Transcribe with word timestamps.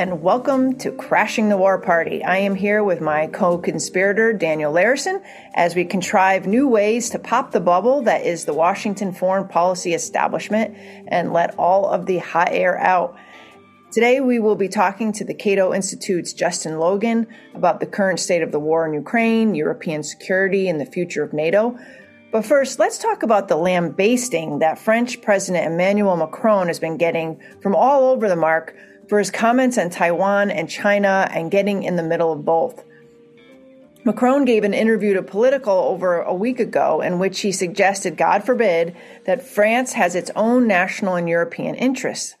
And 0.00 0.22
welcome 0.22 0.78
to 0.78 0.92
Crashing 0.92 1.50
the 1.50 1.58
War 1.58 1.78
Party. 1.78 2.24
I 2.24 2.38
am 2.38 2.54
here 2.54 2.82
with 2.82 3.02
my 3.02 3.26
co 3.26 3.58
conspirator, 3.58 4.32
Daniel 4.32 4.72
Larison, 4.72 5.22
as 5.52 5.74
we 5.74 5.84
contrive 5.84 6.46
new 6.46 6.66
ways 6.66 7.10
to 7.10 7.18
pop 7.18 7.52
the 7.52 7.60
bubble 7.60 8.00
that 8.04 8.24
is 8.24 8.46
the 8.46 8.54
Washington 8.54 9.12
foreign 9.12 9.46
policy 9.46 9.92
establishment 9.92 10.74
and 11.06 11.34
let 11.34 11.54
all 11.58 11.86
of 11.86 12.06
the 12.06 12.16
hot 12.16 12.48
air 12.50 12.78
out. 12.78 13.14
Today, 13.92 14.20
we 14.20 14.38
will 14.38 14.54
be 14.54 14.68
talking 14.68 15.12
to 15.12 15.24
the 15.26 15.34
Cato 15.34 15.74
Institute's 15.74 16.32
Justin 16.32 16.78
Logan 16.78 17.26
about 17.54 17.80
the 17.80 17.86
current 17.86 18.20
state 18.20 18.40
of 18.40 18.52
the 18.52 18.58
war 18.58 18.86
in 18.86 18.94
Ukraine, 18.94 19.54
European 19.54 20.02
security, 20.02 20.70
and 20.70 20.80
the 20.80 20.86
future 20.86 21.22
of 21.22 21.34
NATO. 21.34 21.78
But 22.32 22.46
first, 22.46 22.78
let's 22.78 22.96
talk 22.96 23.22
about 23.22 23.48
the 23.48 23.56
lambasting 23.56 24.60
that 24.60 24.78
French 24.78 25.20
President 25.20 25.70
Emmanuel 25.70 26.16
Macron 26.16 26.68
has 26.68 26.80
been 26.80 26.96
getting 26.96 27.38
from 27.60 27.74
all 27.74 28.04
over 28.04 28.30
the 28.30 28.36
mark 28.36 28.74
for 29.10 29.18
his 29.18 29.32
comments 29.32 29.76
on 29.76 29.90
Taiwan 29.90 30.52
and 30.52 30.70
China 30.70 31.28
and 31.32 31.50
getting 31.50 31.82
in 31.82 31.96
the 31.96 32.02
middle 32.02 32.32
of 32.32 32.44
both. 32.44 32.84
Macron 34.04 34.44
gave 34.44 34.62
an 34.62 34.72
interview 34.72 35.14
to 35.14 35.22
Politico 35.22 35.88
over 35.88 36.22
a 36.22 36.32
week 36.32 36.60
ago 36.60 37.00
in 37.00 37.18
which 37.18 37.40
he 37.40 37.50
suggested, 37.50 38.16
God 38.16 38.44
forbid, 38.44 38.96
that 39.26 39.42
France 39.42 39.94
has 39.94 40.14
its 40.14 40.30
own 40.36 40.68
national 40.68 41.16
and 41.16 41.28
European 41.28 41.74
interests. 41.74 42.36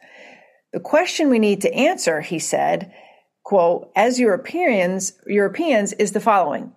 The 0.72 0.78
question 0.78 1.28
we 1.28 1.40
need 1.40 1.60
to 1.62 1.74
answer, 1.74 2.20
he 2.20 2.38
said, 2.38 2.94
quote, 3.42 3.90
as 3.96 4.20
Europeans, 4.20 5.14
Europeans 5.26 5.92
is 5.94 6.12
the 6.12 6.20
following. 6.20 6.72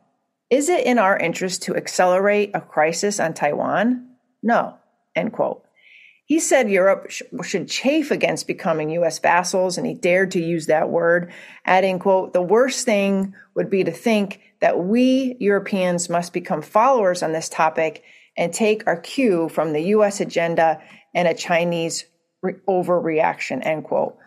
Is 0.50 0.70
it 0.70 0.88
in 0.88 0.98
our 0.98 1.17
interest 1.17 1.62
to 1.64 1.76
accelerate 1.76 2.50
a 2.56 2.62
crisis 2.62 3.20
on 3.20 3.36
Taiwan? 3.36 4.08
No, 4.42 4.76
end 5.16 5.34
quote. 5.34 5.64
He 6.26 6.40
said 6.40 6.70
Europe 6.70 7.10
sh- 7.10 7.24
should 7.44 7.68
chafe 7.68 8.10
against 8.10 8.48
becoming 8.48 8.90
U.S. 8.92 9.20
vassals, 9.20 9.78
and 9.78 9.86
he 9.86 9.94
dared 9.94 10.32
to 10.32 10.44
use 10.44 10.68
that 10.68 10.90
word, 10.90 11.32
adding, 11.66 12.00
quote, 12.00 12.34
the 12.34 12.42
worst 12.42 12.86
thing 12.86 13.34
would 13.56 13.70
be 13.70 13.84
to 13.84 13.92
think 13.92 14.40
that 14.62 14.80
we 14.80 15.36
Europeans 15.40 16.10
must 16.10 16.32
become 16.32 16.62
followers 16.62 17.22
on 17.22 17.34
this 17.34 17.50
topic 17.50 18.04
and 18.38 18.54
take 18.54 18.88
our 18.88 18.98
cue 18.98 19.50
from 19.50 19.74
the 19.74 19.82
U.S. 19.82 20.22
agenda 20.22 20.82
and 21.14 21.28
a 21.28 21.34
Chinese 21.34 22.06
re- 22.42 22.56
overreaction, 22.68 23.66
end 23.66 23.84
quote. 23.84 24.18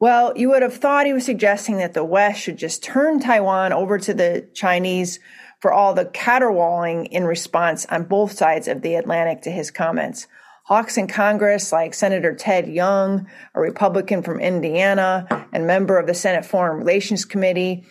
Well, 0.00 0.32
you 0.36 0.48
would 0.48 0.62
have 0.62 0.74
thought 0.74 1.06
he 1.06 1.12
was 1.12 1.24
suggesting 1.24 1.76
that 1.76 1.94
the 1.94 2.02
West 2.02 2.40
should 2.40 2.56
just 2.56 2.82
turn 2.82 3.20
Taiwan 3.20 3.72
over 3.72 3.98
to 3.98 4.14
the 4.14 4.48
Chinese 4.52 5.20
for 5.60 5.72
all 5.72 5.94
the 5.94 6.06
caterwauling 6.06 7.06
in 7.06 7.24
response 7.24 7.86
on 7.86 8.04
both 8.04 8.32
sides 8.32 8.66
of 8.66 8.82
the 8.82 8.96
Atlantic 8.96 9.42
to 9.42 9.50
his 9.50 9.70
comments. 9.70 10.26
Hawks 10.72 10.96
in 10.96 11.06
Congress, 11.06 11.70
like 11.70 11.92
Senator 11.92 12.34
Todd 12.34 12.66
Young, 12.66 13.26
a 13.54 13.60
Republican 13.60 14.22
from 14.22 14.40
Indiana 14.40 15.46
and 15.52 15.66
member 15.66 15.98
of 15.98 16.06
the 16.06 16.14
Senate 16.14 16.46
Foreign 16.46 16.78
Relations 16.78 17.26
Committee, 17.26 17.84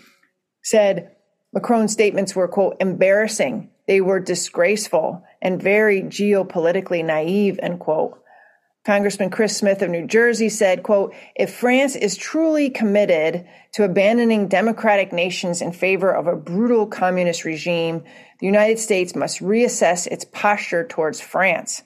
said 0.64 1.12
Macron's 1.54 1.92
statements 1.92 2.36
were, 2.36 2.48
quote, 2.48 2.78
embarrassing. 2.80 3.70
They 3.86 4.02
were 4.02 4.20
disgraceful 4.20 5.24
and 5.44 5.62
very 5.62 6.02
geopolitically 6.02 7.06
naive, 7.06 7.60
end 7.62 7.80
quote. 7.82 8.20
Congressman 8.84 9.30
Chris 9.30 9.56
Smith 9.56 9.84
of 9.84 9.92
New 9.92 10.08
Jersey 10.08 10.50
said, 10.50 10.82
quote, 10.82 11.14
if 11.36 11.54
France 11.54 11.96
is 11.96 12.18
truly 12.18 12.72
committed 12.72 13.48
to 13.74 13.84
abandoning 13.84 14.48
democratic 14.48 15.14
nations 15.14 15.62
in 15.62 15.72
favor 15.72 16.12
of 16.12 16.26
a 16.26 16.36
brutal 16.36 16.88
communist 16.88 17.46
regime, 17.46 18.04
the 18.40 18.48
United 18.48 18.80
States 18.80 19.16
must 19.16 19.40
reassess 19.40 20.08
its 20.08 20.26
posture 20.26 20.88
towards 20.88 21.22
France 21.22 21.84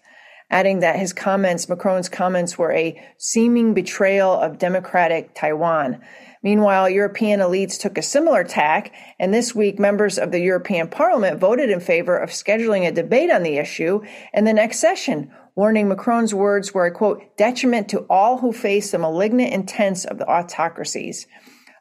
adding 0.49 0.79
that 0.79 0.99
his 0.99 1.13
comments, 1.13 1.67
Macron's 1.67 2.09
comments, 2.09 2.57
were 2.57 2.71
a 2.71 3.01
seeming 3.17 3.73
betrayal 3.73 4.31
of 4.33 4.57
democratic 4.57 5.33
Taiwan. 5.33 6.01
Meanwhile, 6.43 6.89
European 6.91 7.39
elites 7.39 7.79
took 7.79 7.97
a 7.97 8.03
similar 8.03 8.43
tack, 8.43 8.93
and 9.19 9.33
this 9.33 9.55
week 9.55 9.79
members 9.79 10.19
of 10.19 10.31
the 10.31 10.39
European 10.39 10.87
Parliament 10.87 11.39
voted 11.39 11.71
in 11.71 11.79
favor 11.79 12.17
of 12.17 12.29
scheduling 12.29 12.87
a 12.87 12.91
debate 12.91 13.31
on 13.31 13.41
the 13.41 13.57
issue 13.57 14.01
in 14.33 14.45
the 14.45 14.53
next 14.53 14.79
session, 14.79 15.31
warning 15.55 15.87
Macron's 15.87 16.33
words 16.33 16.73
were 16.73 16.85
a 16.85 16.91
quote, 16.91 17.35
detriment 17.37 17.89
to 17.89 18.05
all 18.09 18.37
who 18.37 18.51
face 18.51 18.91
the 18.91 18.99
malignant 18.99 19.53
intents 19.53 20.05
of 20.05 20.19
the 20.19 20.27
autocracies. 20.27 21.25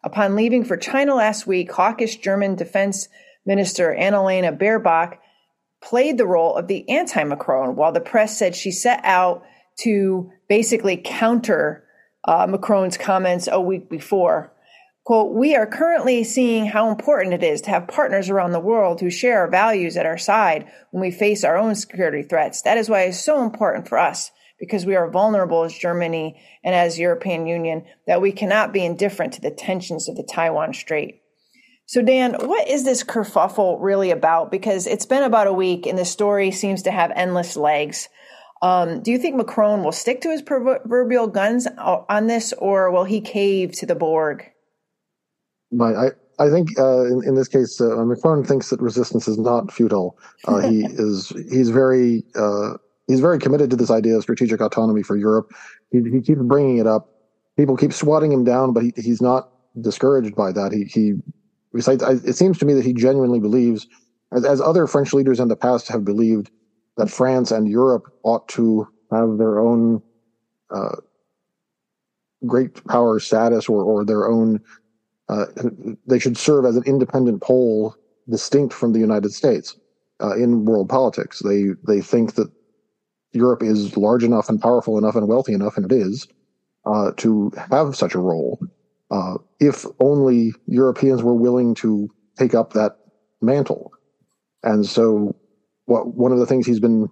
Upon 0.02 0.36
leaving 0.36 0.64
for 0.64 0.76
China 0.76 1.14
last 1.14 1.46
week, 1.46 1.72
hawkish 1.72 2.16
German 2.16 2.54
defense 2.54 3.08
minister 3.44 3.94
Annalena 3.98 4.56
Baerbock 4.56 5.18
played 5.84 6.18
the 6.18 6.26
role 6.26 6.56
of 6.56 6.66
the 6.66 6.88
anti 6.88 7.22
Macron, 7.22 7.76
while 7.76 7.92
the 7.92 8.00
press 8.00 8.36
said 8.36 8.56
she 8.56 8.70
set 8.70 9.00
out 9.04 9.44
to 9.80 10.32
basically 10.48 10.96
counter 10.96 11.84
uh, 12.26 12.46
Macron's 12.48 12.96
comments 12.96 13.48
a 13.50 13.60
week 13.60 13.90
before. 13.90 14.50
Quote, 15.04 15.34
we 15.34 15.54
are 15.54 15.66
currently 15.66 16.24
seeing 16.24 16.64
how 16.64 16.88
important 16.88 17.34
it 17.34 17.42
is 17.42 17.60
to 17.60 17.70
have 17.70 17.86
partners 17.86 18.30
around 18.30 18.52
the 18.52 18.60
world 18.60 19.00
who 19.00 19.10
share 19.10 19.40
our 19.40 19.50
values 19.50 19.98
at 19.98 20.06
our 20.06 20.16
side 20.16 20.66
when 20.90 21.02
we 21.02 21.10
face 21.10 21.44
our 21.44 21.58
own 21.58 21.74
security 21.74 22.22
threats. 22.22 22.62
That 22.62 22.78
is 22.78 22.88
why 22.88 23.02
it's 23.02 23.20
so 23.20 23.44
important 23.44 23.86
for 23.86 23.98
us 23.98 24.30
because 24.58 24.86
we 24.86 24.96
are 24.96 25.10
vulnerable 25.10 25.64
as 25.64 25.76
Germany 25.76 26.40
and 26.64 26.74
as 26.74 26.98
European 26.98 27.46
Union 27.46 27.84
that 28.06 28.22
we 28.22 28.32
cannot 28.32 28.72
be 28.72 28.82
indifferent 28.82 29.34
to 29.34 29.42
the 29.42 29.50
tensions 29.50 30.08
of 30.08 30.16
the 30.16 30.22
Taiwan 30.22 30.72
Strait. 30.72 31.20
So, 31.86 32.02
Dan, 32.02 32.34
what 32.40 32.66
is 32.66 32.84
this 32.84 33.04
kerfuffle 33.04 33.76
really 33.80 34.10
about? 34.10 34.50
Because 34.50 34.86
it's 34.86 35.06
been 35.06 35.22
about 35.22 35.46
a 35.46 35.52
week 35.52 35.86
and 35.86 35.98
the 35.98 36.04
story 36.04 36.50
seems 36.50 36.82
to 36.82 36.90
have 36.90 37.12
endless 37.14 37.56
legs. 37.56 38.08
Um, 38.62 39.02
do 39.02 39.10
you 39.10 39.18
think 39.18 39.36
Macron 39.36 39.84
will 39.84 39.92
stick 39.92 40.22
to 40.22 40.30
his 40.30 40.40
proverbial 40.40 41.26
guns 41.26 41.66
on 41.76 42.26
this, 42.28 42.54
or 42.54 42.90
will 42.90 43.04
he 43.04 43.20
cave 43.20 43.72
to 43.72 43.86
the 43.86 43.94
Borg? 43.94 44.44
I, 45.78 46.12
I 46.38 46.48
think 46.48 46.70
uh, 46.78 47.04
in, 47.04 47.22
in, 47.26 47.34
this 47.34 47.48
case, 47.48 47.78
uh, 47.80 48.04
Macron 48.04 48.42
thinks 48.42 48.70
that 48.70 48.80
resistance 48.80 49.28
is 49.28 49.38
not 49.38 49.70
futile. 49.70 50.16
Uh, 50.46 50.60
he 50.60 50.84
is 50.90 51.28
he's 51.50 51.68
very 51.68 52.24
uh, 52.34 52.74
he's 53.06 53.20
very 53.20 53.38
committed 53.38 53.68
to 53.70 53.76
this 53.76 53.90
idea 53.90 54.16
of 54.16 54.22
strategic 54.22 54.62
autonomy 54.62 55.02
for 55.02 55.16
Europe. 55.16 55.52
He, 55.90 56.00
he 56.10 56.22
keeps 56.22 56.40
bringing 56.40 56.78
it 56.78 56.86
up. 56.86 57.10
People 57.58 57.76
keep 57.76 57.92
swatting 57.92 58.32
him 58.32 58.44
down, 58.44 58.72
but 58.72 58.84
he, 58.84 58.92
he's 58.96 59.20
not 59.20 59.50
discouraged 59.78 60.34
by 60.34 60.52
that. 60.52 60.72
He 60.72 60.84
he 60.84 61.14
Besides, 61.74 62.02
it 62.24 62.36
seems 62.36 62.56
to 62.58 62.64
me 62.64 62.72
that 62.74 62.84
he 62.84 62.92
genuinely 62.92 63.40
believes, 63.40 63.88
as, 64.32 64.44
as 64.44 64.60
other 64.60 64.86
French 64.86 65.12
leaders 65.12 65.40
in 65.40 65.48
the 65.48 65.56
past 65.56 65.88
have 65.88 66.04
believed, 66.04 66.50
that 66.96 67.10
France 67.10 67.50
and 67.50 67.68
Europe 67.68 68.04
ought 68.22 68.48
to 68.50 68.88
have 69.10 69.38
their 69.38 69.58
own 69.58 70.00
uh, 70.70 70.96
great 72.46 72.82
power 72.86 73.18
status 73.18 73.68
or, 73.68 73.82
or 73.82 74.04
their 74.04 74.28
own, 74.28 74.60
uh, 75.28 75.46
they 76.06 76.20
should 76.20 76.38
serve 76.38 76.64
as 76.64 76.76
an 76.76 76.84
independent 76.86 77.42
pole 77.42 77.96
distinct 78.30 78.72
from 78.72 78.92
the 78.92 79.00
United 79.00 79.32
States 79.32 79.76
uh, 80.22 80.36
in 80.36 80.64
world 80.64 80.88
politics. 80.88 81.40
They, 81.40 81.70
they 81.86 82.00
think 82.00 82.34
that 82.34 82.50
Europe 83.32 83.64
is 83.64 83.96
large 83.96 84.22
enough 84.22 84.48
and 84.48 84.62
powerful 84.62 84.96
enough 84.96 85.16
and 85.16 85.26
wealthy 85.26 85.52
enough, 85.52 85.76
and 85.76 85.90
it 85.90 85.94
is, 85.94 86.28
uh, 86.86 87.10
to 87.16 87.50
have 87.70 87.96
such 87.96 88.14
a 88.14 88.20
role 88.20 88.60
uh, 89.14 89.38
if 89.60 89.86
only 90.00 90.52
Europeans 90.66 91.22
were 91.22 91.34
willing 91.34 91.72
to 91.76 92.10
take 92.36 92.52
up 92.52 92.72
that 92.72 92.96
mantle. 93.40 93.92
And 94.64 94.84
so, 94.84 95.36
what 95.84 96.14
one 96.14 96.32
of 96.32 96.40
the 96.40 96.46
things 96.46 96.66
he's 96.66 96.80
been 96.80 97.08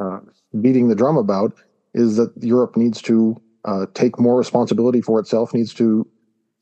uh, 0.00 0.18
beating 0.60 0.88
the 0.88 0.96
drum 0.96 1.16
about 1.16 1.52
is 1.94 2.16
that 2.16 2.32
Europe 2.40 2.76
needs 2.76 3.00
to 3.02 3.40
uh, 3.64 3.86
take 3.94 4.18
more 4.18 4.36
responsibility 4.36 5.00
for 5.00 5.20
itself, 5.20 5.54
needs 5.54 5.72
to 5.74 6.08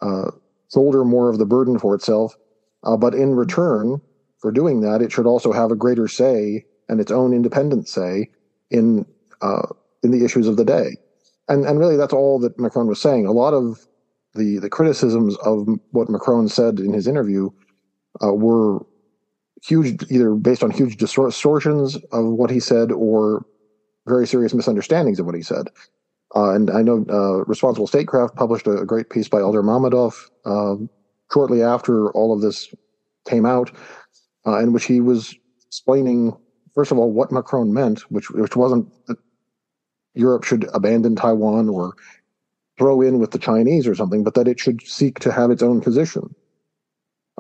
uh, 0.03 0.31
shoulder 0.73 1.05
more 1.05 1.31
of 1.31 1.39
the 1.39 1.47
burden 1.47 1.79
for 1.79 1.95
itself. 1.95 2.35
Uh, 2.85 2.99
but 2.99 3.15
in 3.15 3.35
return 3.35 3.99
for 4.39 4.53
doing 4.53 4.83
that, 4.83 5.01
it 5.01 5.11
should 5.11 5.27
also 5.27 5.53
have 5.53 5.71
a 5.71 5.77
greater 5.77 6.07
say 6.07 6.67
and 6.91 7.01
its 7.01 7.11
own 7.11 7.33
independent 7.33 7.89
say 7.89 8.29
in 8.71 9.07
uh, 9.41 9.69
in 10.03 10.11
the 10.11 10.23
issues 10.23 10.47
of 10.47 10.59
the 10.59 10.65
day. 10.67 10.99
And 11.49 11.65
and 11.65 11.79
really, 11.79 11.97
that's 11.97 12.13
all 12.13 12.39
that 12.41 12.59
Macron 12.59 12.89
was 12.89 13.01
saying. 13.01 13.25
A 13.25 13.33
lot 13.33 13.55
of 13.55 13.87
the 14.37 14.59
the 14.59 14.71
criticisms 14.71 15.37
of 15.39 15.67
what 15.91 16.09
Macron 16.09 16.49
said 16.49 16.81
in 16.81 16.93
his 16.93 17.07
interview 17.07 17.51
uh, 18.23 18.33
were 18.33 18.85
huge, 19.63 20.03
either 20.11 20.35
based 20.35 20.63
on 20.63 20.71
huge 20.71 20.97
distortions 20.97 21.97
of 22.13 22.25
what 22.27 22.51
he 22.51 22.61
said 22.61 22.93
or 22.93 23.45
very 24.07 24.27
serious 24.27 24.55
misunderstandings 24.55 25.19
of 25.19 25.27
what 25.27 25.35
he 25.35 25.43
said. 25.43 25.69
Uh, 26.35 26.53
and 26.55 26.71
I 26.71 26.83
know 26.83 27.05
uh, 27.09 27.45
Responsible 27.45 27.87
Statecraft 27.87 28.37
published 28.37 28.67
a, 28.67 28.85
great 28.85 29.11
piece 29.11 29.29
by 29.29 29.39
Eldar 29.39 29.65
Mamedov 29.65 30.15
um, 30.45 30.91
shortly 31.33 31.63
after 31.63 32.11
all 32.13 32.33
of 32.33 32.41
this 32.41 32.73
came 33.29 33.47
out, 33.47 33.71
uh, 34.47 34.59
in 34.59 34.73
which 34.73 34.85
he 34.85 35.01
was 35.01 35.35
explaining, 35.67 36.37
first 36.75 36.93
of 36.93 36.99
all, 36.99 37.11
what 37.11 37.33
Macron 37.33 37.73
meant, 37.73 38.01
which 38.11 38.31
which 38.31 38.57
wasn't 38.57 38.89
that 39.07 39.19
Europe 40.15 40.45
should 40.45 40.69
abandon 40.73 41.17
Taiwan 41.17 41.69
or 41.69 41.95
throw 42.79 43.01
in 43.01 43.19
with 43.19 43.31
the 43.31 43.39
Chinese 43.39 43.87
or 43.87 43.95
something, 43.95 44.23
but 44.23 44.35
that 44.35 44.49
it 44.49 44.61
should 44.61 44.83
seek 44.83 45.19
to 45.21 45.33
have 45.33 45.51
its 45.51 45.63
own 45.63 45.81
position. 45.81 46.35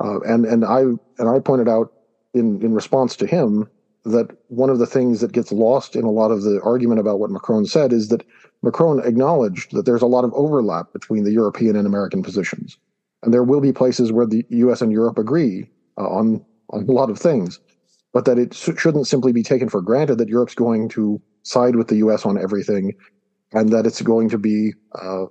Uh, 0.03 0.21
and 0.21 0.45
and 0.45 0.65
I 0.65 0.81
and 0.81 1.29
I 1.29 1.39
pointed 1.39 1.69
out 1.69 1.93
in 2.35 2.61
in 2.63 2.75
response 2.75 3.17
to 3.17 3.27
him 3.27 3.69
that 4.05 4.31
one 4.49 4.71
of 4.71 4.79
the 4.79 4.87
things 4.87 5.21
that 5.21 5.33
gets 5.33 5.51
lost 5.51 5.97
in 5.97 6.05
a 6.05 6.11
lot 6.11 6.31
of 6.31 6.43
the 6.43 6.61
argument 6.63 7.01
about 7.01 7.19
what 7.19 7.31
Macron 7.31 7.67
said 7.67 7.93
is 7.93 8.09
that 8.09 8.25
Macron 8.63 9.05
acknowledged 9.05 9.73
that 9.73 9.85
there's 9.85 10.03
a 10.03 10.07
lot 10.07 10.25
of 10.25 10.33
overlap 10.35 10.93
between 10.93 11.25
the 11.25 11.33
European 11.33 11.75
and 11.75 11.87
American 11.87 12.23
positions. 12.23 12.79
And 13.23 13.35
there 13.35 13.43
will 13.43 13.61
be 13.61 13.73
places 13.73 14.13
where 14.13 14.27
the 14.27 14.45
US 14.51 14.81
and 14.81 14.93
Europe 14.93 15.19
agree 15.19 15.69
uh, 15.99 16.09
on, 16.09 16.45
on 16.71 16.89
a 16.89 16.93
lot 16.93 17.11
of 17.11 17.19
things, 17.19 17.59
but 18.13 18.27
that 18.27 18.39
it 18.39 18.55
sh- 18.55 18.79
shouldn't 18.79 19.09
simply 19.09 19.33
be 19.33 19.43
taken 19.43 19.69
for 19.69 19.81
granted 19.81 20.19
that 20.19 20.29
Europe's 20.29 20.55
going 20.55 20.89
to 20.91 21.21
side 21.43 21.75
with 21.75 21.89
the 21.89 21.97
US 21.97 22.25
on 22.25 22.39
everything 22.39 22.95
and 23.53 23.71
that 23.71 23.87
it's 23.87 24.03
going 24.03 24.29
to 24.29 24.39
be 24.39 24.73
uh, 25.01 25.27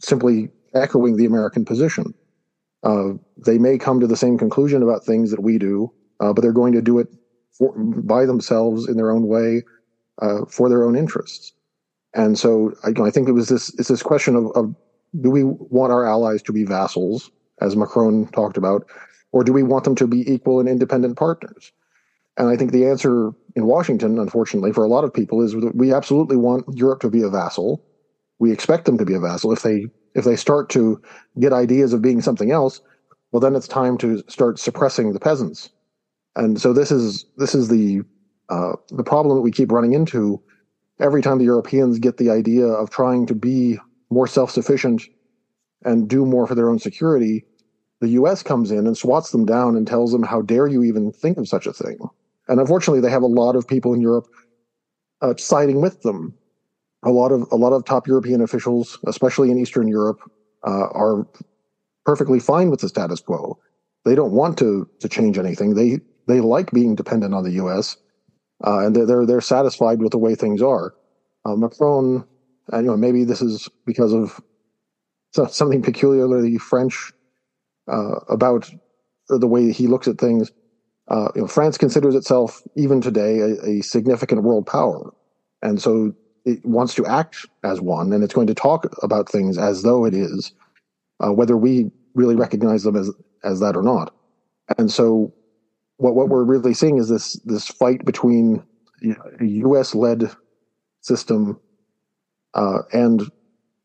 simply 0.00 0.50
echoing 0.74 1.16
the 1.16 1.26
American 1.26 1.64
position. 1.64 2.14
Uh, 2.82 3.12
they 3.44 3.58
may 3.58 3.78
come 3.78 4.00
to 4.00 4.06
the 4.06 4.16
same 4.16 4.36
conclusion 4.36 4.82
about 4.82 5.04
things 5.04 5.30
that 5.30 5.42
we 5.42 5.58
do, 5.58 5.92
uh, 6.20 6.32
but 6.32 6.42
they're 6.42 6.52
going 6.52 6.74
to 6.74 6.82
do 6.82 6.98
it 6.98 7.08
for, 7.52 7.72
by 7.78 8.26
themselves 8.26 8.88
in 8.88 8.96
their 8.96 9.10
own 9.10 9.26
way 9.26 9.62
uh, 10.20 10.44
for 10.46 10.68
their 10.68 10.84
own 10.84 10.96
interests. 10.96 11.52
And 12.14 12.38
so 12.38 12.74
I, 12.84 12.90
I, 13.02 13.10
think 13.10 13.28
it 13.28 13.32
was 13.32 13.48
this 13.48 13.74
it's 13.78 13.88
this 13.88 14.02
question 14.02 14.36
of, 14.36 14.50
of 14.54 14.74
do 15.20 15.30
we 15.30 15.44
want 15.44 15.92
our 15.92 16.04
allies 16.04 16.42
to 16.42 16.52
be 16.52 16.64
vassals, 16.64 17.30
as 17.60 17.76
Macron 17.76 18.26
talked 18.28 18.56
about, 18.56 18.86
or 19.32 19.42
do 19.42 19.52
we 19.52 19.62
want 19.62 19.84
them 19.84 19.94
to 19.96 20.06
be 20.06 20.30
equal 20.30 20.60
and 20.60 20.68
independent 20.68 21.16
partners? 21.16 21.72
And 22.36 22.48
I 22.48 22.56
think 22.56 22.72
the 22.72 22.86
answer 22.86 23.32
in 23.54 23.66
Washington, 23.66 24.18
unfortunately, 24.18 24.72
for 24.72 24.84
a 24.84 24.88
lot 24.88 25.04
of 25.04 25.14
people, 25.14 25.40
is 25.40 25.52
that 25.52 25.74
we 25.74 25.92
absolutely 25.92 26.36
want 26.36 26.64
Europe 26.76 27.00
to 27.00 27.10
be 27.10 27.22
a 27.22 27.28
vassal. 27.28 27.84
We 28.38 28.50
expect 28.50 28.86
them 28.86 28.98
to 28.98 29.04
be 29.04 29.14
a 29.14 29.20
vassal. 29.20 29.52
If 29.52 29.62
they 29.62 29.86
if 30.14 30.24
they 30.24 30.36
start 30.36 30.68
to 30.70 31.00
get 31.40 31.52
ideas 31.52 31.92
of 31.92 32.02
being 32.02 32.20
something 32.20 32.50
else, 32.50 32.80
well, 33.32 33.40
then 33.40 33.54
it's 33.54 33.68
time 33.68 33.98
to 33.98 34.22
start 34.28 34.58
suppressing 34.58 35.12
the 35.12 35.20
peasants. 35.20 35.70
And 36.36 36.60
so 36.60 36.72
this 36.72 36.90
is 36.90 37.24
this 37.36 37.54
is 37.54 37.68
the 37.68 38.02
uh, 38.48 38.72
the 38.90 39.04
problem 39.04 39.36
that 39.36 39.42
we 39.42 39.50
keep 39.52 39.70
running 39.70 39.92
into 39.92 40.42
every 41.00 41.22
time 41.22 41.38
the 41.38 41.44
Europeans 41.44 41.98
get 41.98 42.16
the 42.16 42.30
idea 42.30 42.66
of 42.66 42.90
trying 42.90 43.26
to 43.26 43.34
be 43.34 43.78
more 44.10 44.26
self 44.26 44.50
sufficient 44.50 45.02
and 45.84 46.08
do 46.08 46.26
more 46.26 46.46
for 46.46 46.54
their 46.54 46.68
own 46.68 46.78
security. 46.78 47.44
The 48.00 48.08
U.S. 48.10 48.42
comes 48.42 48.70
in 48.70 48.86
and 48.86 48.96
swats 48.96 49.30
them 49.30 49.46
down 49.46 49.76
and 49.76 49.86
tells 49.86 50.10
them, 50.10 50.24
"How 50.24 50.42
dare 50.42 50.66
you 50.66 50.82
even 50.82 51.12
think 51.12 51.38
of 51.38 51.48
such 51.48 51.66
a 51.66 51.72
thing?" 51.72 51.98
And 52.48 52.60
unfortunately, 52.60 53.00
they 53.00 53.10
have 53.10 53.22
a 53.22 53.26
lot 53.26 53.56
of 53.56 53.66
people 53.66 53.94
in 53.94 54.00
Europe 54.00 54.26
uh, 55.22 55.34
siding 55.36 55.80
with 55.80 56.02
them. 56.02 56.34
A 57.02 57.10
lot 57.10 57.32
of 57.32 57.46
a 57.52 57.56
lot 57.56 57.72
of 57.72 57.84
top 57.84 58.06
European 58.06 58.40
officials, 58.40 58.98
especially 59.06 59.50
in 59.50 59.58
Eastern 59.58 59.88
Europe, 59.88 60.20
uh, 60.66 60.88
are 60.88 61.26
perfectly 62.04 62.40
fine 62.40 62.70
with 62.70 62.80
the 62.80 62.88
status 62.88 63.20
quo. 63.20 63.58
They 64.04 64.14
don't 64.14 64.32
want 64.32 64.58
to 64.58 64.88
to 65.00 65.08
change 65.08 65.38
anything. 65.38 65.74
They 65.74 66.00
they 66.26 66.40
like 66.40 66.70
being 66.70 66.94
dependent 66.94 67.34
on 67.34 67.44
the 67.44 67.52
U.S. 67.52 67.96
Uh, 68.66 68.86
and 68.86 68.96
they're, 68.96 69.26
they're 69.26 69.40
satisfied 69.40 70.00
with 70.00 70.12
the 70.12 70.18
way 70.18 70.34
things 70.34 70.62
are. 70.62 70.94
Uh, 71.44 71.54
Macron, 71.54 72.24
you 72.72 72.82
know, 72.82 72.96
maybe 72.96 73.24
this 73.24 73.42
is 73.42 73.68
because 73.84 74.12
of 74.12 74.40
something 75.52 75.82
peculiarly 75.82 76.56
French 76.56 77.12
uh, 77.90 78.20
about 78.28 78.70
the 79.28 79.46
way 79.46 79.72
he 79.72 79.86
looks 79.86 80.08
at 80.08 80.18
things. 80.18 80.50
Uh, 81.08 81.28
you 81.34 81.42
know, 81.42 81.46
France 81.46 81.76
considers 81.76 82.14
itself 82.14 82.62
even 82.76 83.00
today 83.00 83.40
a, 83.40 83.78
a, 83.78 83.82
significant 83.82 84.42
world 84.42 84.66
power, 84.66 85.12
and 85.60 85.80
so 85.80 86.14
it 86.46 86.64
wants 86.64 86.94
to 86.94 87.04
act 87.04 87.44
as 87.62 87.80
one, 87.80 88.12
and 88.12 88.24
it's 88.24 88.32
going 88.32 88.46
to 88.46 88.54
talk 88.54 88.86
about 89.02 89.28
things 89.28 89.58
as 89.58 89.82
though 89.82 90.06
it 90.06 90.14
is, 90.14 90.52
uh, 91.20 91.30
whether 91.30 91.56
we 91.58 91.90
really 92.14 92.36
recognize 92.36 92.84
them 92.84 92.96
as 92.96 93.10
as 93.42 93.60
that 93.60 93.76
or 93.76 93.82
not. 93.82 94.14
And 94.78 94.90
so, 94.90 95.34
what 95.98 96.14
what 96.14 96.30
we're 96.30 96.44
really 96.44 96.72
seeing 96.72 96.96
is 96.96 97.10
this 97.10 97.34
this 97.44 97.68
fight 97.68 98.04
between 98.06 98.62
a 99.02 99.44
U.S. 99.44 99.94
led 99.94 100.30
system 101.02 101.60
uh, 102.54 102.78
and 102.94 103.30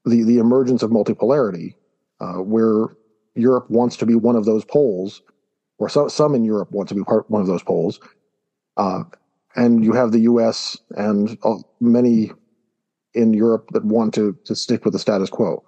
the 0.05 0.23
the 0.23 0.37
emergence 0.37 0.83
of 0.83 0.91
multipolarity, 0.91 1.75
uh, 2.21 2.37
where 2.37 2.95
Europe 3.35 3.69
wants 3.69 3.97
to 3.97 4.05
be 4.05 4.15
one 4.15 4.37
of 4.37 4.45
those 4.45 4.63
poles 4.63 5.21
or 5.79 5.89
so, 5.89 6.07
some 6.07 6.35
in 6.35 6.43
Europe 6.43 6.71
want 6.71 6.89
to 6.89 6.95
be 6.95 7.03
part 7.03 7.29
one 7.29 7.41
of 7.41 7.47
those 7.47 7.63
poles. 7.63 7.99
Uh, 8.77 9.03
and 9.55 9.83
you 9.83 9.93
have 9.93 10.11
the 10.11 10.21
U.S. 10.21 10.77
and 10.91 11.37
uh, 11.43 11.55
many 11.79 12.31
in 13.13 13.33
Europe 13.33 13.69
that 13.71 13.83
want 13.83 14.13
to 14.13 14.37
to 14.45 14.55
stick 14.55 14.85
with 14.85 14.93
the 14.93 14.99
status 14.99 15.29
quo. 15.29 15.63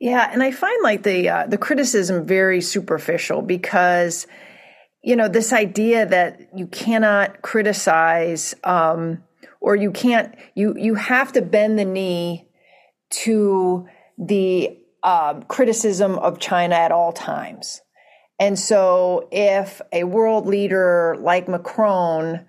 Yeah, 0.00 0.30
and 0.32 0.42
I 0.42 0.50
find 0.50 0.82
like 0.82 1.02
the 1.02 1.28
uh, 1.28 1.46
the 1.46 1.58
criticism 1.58 2.26
very 2.26 2.60
superficial 2.60 3.42
because 3.42 4.26
you 5.02 5.16
know 5.16 5.28
this 5.28 5.52
idea 5.52 6.06
that 6.06 6.48
you 6.54 6.66
cannot 6.66 7.42
criticize 7.42 8.54
um, 8.64 9.22
or 9.60 9.76
you 9.76 9.90
can't 9.90 10.34
you 10.54 10.74
you 10.76 10.94
have 10.94 11.32
to 11.32 11.42
bend 11.42 11.78
the 11.78 11.84
knee 11.84 12.48
to 13.10 13.86
the 14.18 14.76
uh, 15.02 15.40
criticism 15.48 16.18
of 16.18 16.38
China 16.38 16.74
at 16.74 16.92
all 16.92 17.12
times. 17.12 17.80
And 18.40 18.58
so, 18.58 19.28
if 19.30 19.82
a 19.92 20.04
world 20.04 20.46
leader 20.46 21.14
like 21.20 21.46
Macron 21.46 22.46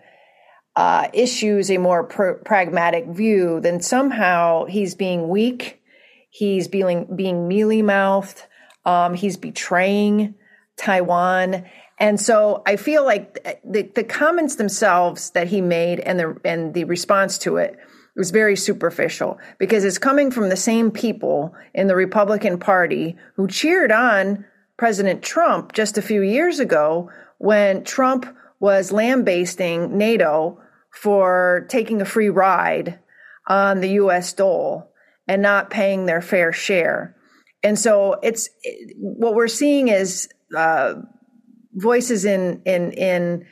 uh, 0.77 1.09
issues 1.13 1.69
a 1.69 1.77
more 1.77 2.05
pr- 2.05 2.39
pragmatic 2.45 3.07
view, 3.07 3.59
then 3.59 3.81
somehow 3.81 4.65
he's 4.65 4.95
being 4.95 5.27
weak, 5.27 5.81
he's 6.29 6.69
being 6.69 7.13
being 7.13 7.49
mealy 7.49 7.81
mouthed, 7.81 8.45
um, 8.85 9.13
he's 9.13 9.35
betraying 9.35 10.35
Taiwan. 10.77 11.65
And 11.99 12.19
so 12.19 12.63
I 12.65 12.77
feel 12.77 13.03
like 13.03 13.59
the, 13.63 13.83
the 13.93 14.05
comments 14.05 14.55
themselves 14.55 15.31
that 15.31 15.49
he 15.49 15.59
made 15.59 15.99
and 15.99 16.17
the 16.17 16.37
and 16.45 16.73
the 16.73 16.85
response 16.85 17.37
to 17.39 17.57
it 17.57 17.77
was 18.15 18.31
very 18.31 18.55
superficial 18.55 19.37
because 19.59 19.83
it's 19.83 19.97
coming 19.97 20.31
from 20.31 20.47
the 20.47 20.55
same 20.55 20.89
people 20.89 21.53
in 21.73 21.87
the 21.87 21.95
Republican 21.95 22.59
Party 22.59 23.17
who 23.35 23.47
cheered 23.47 23.91
on 23.91 24.45
President 24.81 25.21
Trump 25.21 25.73
just 25.73 25.99
a 25.99 26.01
few 26.01 26.23
years 26.23 26.59
ago 26.59 27.07
when 27.37 27.83
Trump 27.83 28.25
was 28.59 28.91
lambasting 28.91 29.95
NATO 29.95 30.59
for 30.89 31.67
taking 31.69 32.01
a 32.01 32.05
free 32.05 32.29
ride 32.29 32.97
on 33.45 33.81
the 33.81 33.89
US 33.89 34.33
dole 34.33 34.91
and 35.27 35.39
not 35.39 35.69
paying 35.69 36.07
their 36.07 36.19
fair 36.19 36.51
share. 36.51 37.15
And 37.61 37.77
so 37.77 38.15
it's 38.23 38.49
what 38.97 39.35
we're 39.35 39.47
seeing 39.47 39.87
is 39.89 40.27
uh, 40.57 40.95
voices 41.75 42.25
in 42.25 42.63
in 42.65 42.91
in 42.93 43.45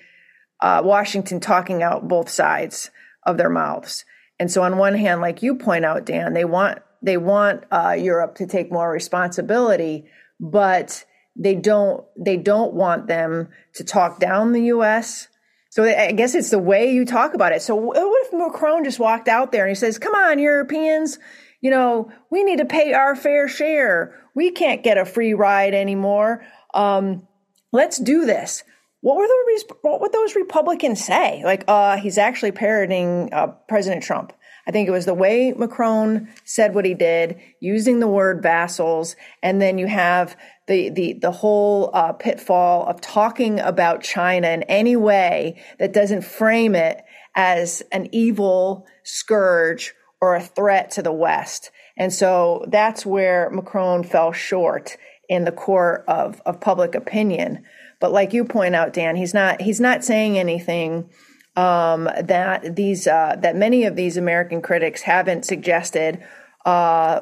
uh, 0.62 0.82
Washington 0.84 1.40
talking 1.40 1.84
out 1.84 2.08
both 2.08 2.30
sides 2.30 2.90
of 3.24 3.38
their 3.38 3.52
mouths. 3.52 4.04
And 4.40 4.52
so 4.52 4.64
on 4.64 4.80
one 4.80 4.96
hand, 4.96 5.22
like 5.22 5.44
you 5.44 5.58
point 5.58 5.86
out, 5.86 6.08
Dan, 6.08 6.34
they 6.34 6.46
want 6.46 6.80
they 7.04 7.18
want 7.18 7.66
uh, 7.72 7.96
Europe 8.00 8.34
to 8.38 8.48
take 8.48 8.72
more 8.72 8.92
responsibility, 8.92 10.06
but 10.40 11.06
they 11.40 11.56
don't 11.56 12.04
they 12.18 12.38
don't 12.38 12.74
want 12.74 13.08
them 13.08 13.48
to 13.74 13.84
talk 13.84 14.20
down 14.20 14.52
the 14.52 14.66
U.S. 14.66 15.30
So 15.70 15.84
I 15.84 16.12
guess 16.12 16.36
it's 16.36 16.50
the 16.50 16.60
way 16.60 16.92
you 16.92 17.06
talk 17.06 17.34
about 17.34 17.54
it. 17.54 17.62
So 17.62 17.76
what 17.76 17.98
if 17.98 18.34
Macron 18.34 18.84
just 18.84 19.00
walked 19.00 19.28
out 19.28 19.52
there 19.52 19.64
and 19.64 19.70
he 19.70 19.76
says, 19.76 19.98
"Come 19.98 20.14
on, 20.14 20.38
Europeans, 20.38 21.18
you 21.62 21.72
know 21.72 22.12
we 22.30 22.44
need 22.44 22.58
to 22.58 22.66
pay 22.66 22.94
our 22.94 23.16
fair 23.16 23.48
share. 23.48 24.16
We 24.36 24.52
can't 24.52 24.84
get 24.84 24.98
a 24.98 25.06
free 25.06 25.34
ride 25.34 25.74
anymore. 25.74 26.46
Um, 26.74 27.28
let's 27.72 27.98
do 27.98 28.26
this." 28.26 28.64
What 29.02 29.16
were 29.16 29.28
the 29.28 29.74
what 29.82 30.02
would 30.02 30.12
those 30.12 30.36
Republicans 30.36 31.02
say? 31.02 31.42
Like, 31.46 31.64
uh, 31.70 31.96
he's 31.96 32.18
actually 32.18 32.52
parroting 32.52 33.30
uh, 33.32 33.48
President 33.70 34.04
Trump. 34.04 34.34
I 34.68 34.72
think 34.72 34.88
it 34.88 34.92
was 34.92 35.06
the 35.06 35.16
way 35.16 35.54
Macron 35.54 36.28
said 36.44 36.76
what 36.76 36.86
he 36.86 36.94
did, 36.94 37.40
using 37.60 38.00
the 38.00 38.08
word 38.08 38.44
vassals, 38.44 39.16
and 39.42 39.62
then 39.62 39.80
you 39.80 39.88
have 39.88 40.38
the 40.70 40.90
the 40.90 41.14
the 41.14 41.32
whole 41.32 41.90
uh, 41.94 42.14
pitfall 42.14 42.86
of 42.86 43.02
talking 43.02 43.60
about 43.60 44.04
China 44.04 44.48
in 44.48 44.64
any 44.64 44.96
way 44.96 45.62
that 45.80 45.92
doesn't 45.92 46.24
frame 46.24 46.76
it 46.76 47.04
as 47.36 47.82
an 47.92 48.08
evil 48.12 48.86
scourge 49.04 49.94
or 50.22 50.36
a 50.36 50.42
threat 50.42 50.92
to 50.92 51.02
the 51.02 51.12
West. 51.12 51.72
And 51.98 52.14
so 52.14 52.66
that's 52.70 53.06
where 53.06 53.50
Macron 53.50 54.04
fell 54.04 54.32
short 54.32 54.96
in 55.28 55.44
the 55.44 55.52
court 55.52 56.06
of, 56.08 56.42
of 56.46 56.62
public 56.62 56.96
opinion. 56.96 57.64
But 58.00 58.12
like 58.12 58.34
you 58.34 58.46
point 58.46 58.76
out, 58.76 58.94
Dan, 58.94 59.16
he's 59.16 59.34
not 59.34 59.62
he's 59.62 59.80
not 59.80 60.06
saying 60.06 60.38
anything 60.38 61.10
um, 61.56 62.10
that 62.22 62.76
these 62.76 63.08
uh, 63.08 63.38
that 63.42 63.56
many 63.56 63.86
of 63.86 63.96
these 63.96 64.18
American 64.18 64.62
critics 64.62 65.02
haven't 65.02 65.46
suggested 65.46 66.24
uh, 66.66 67.22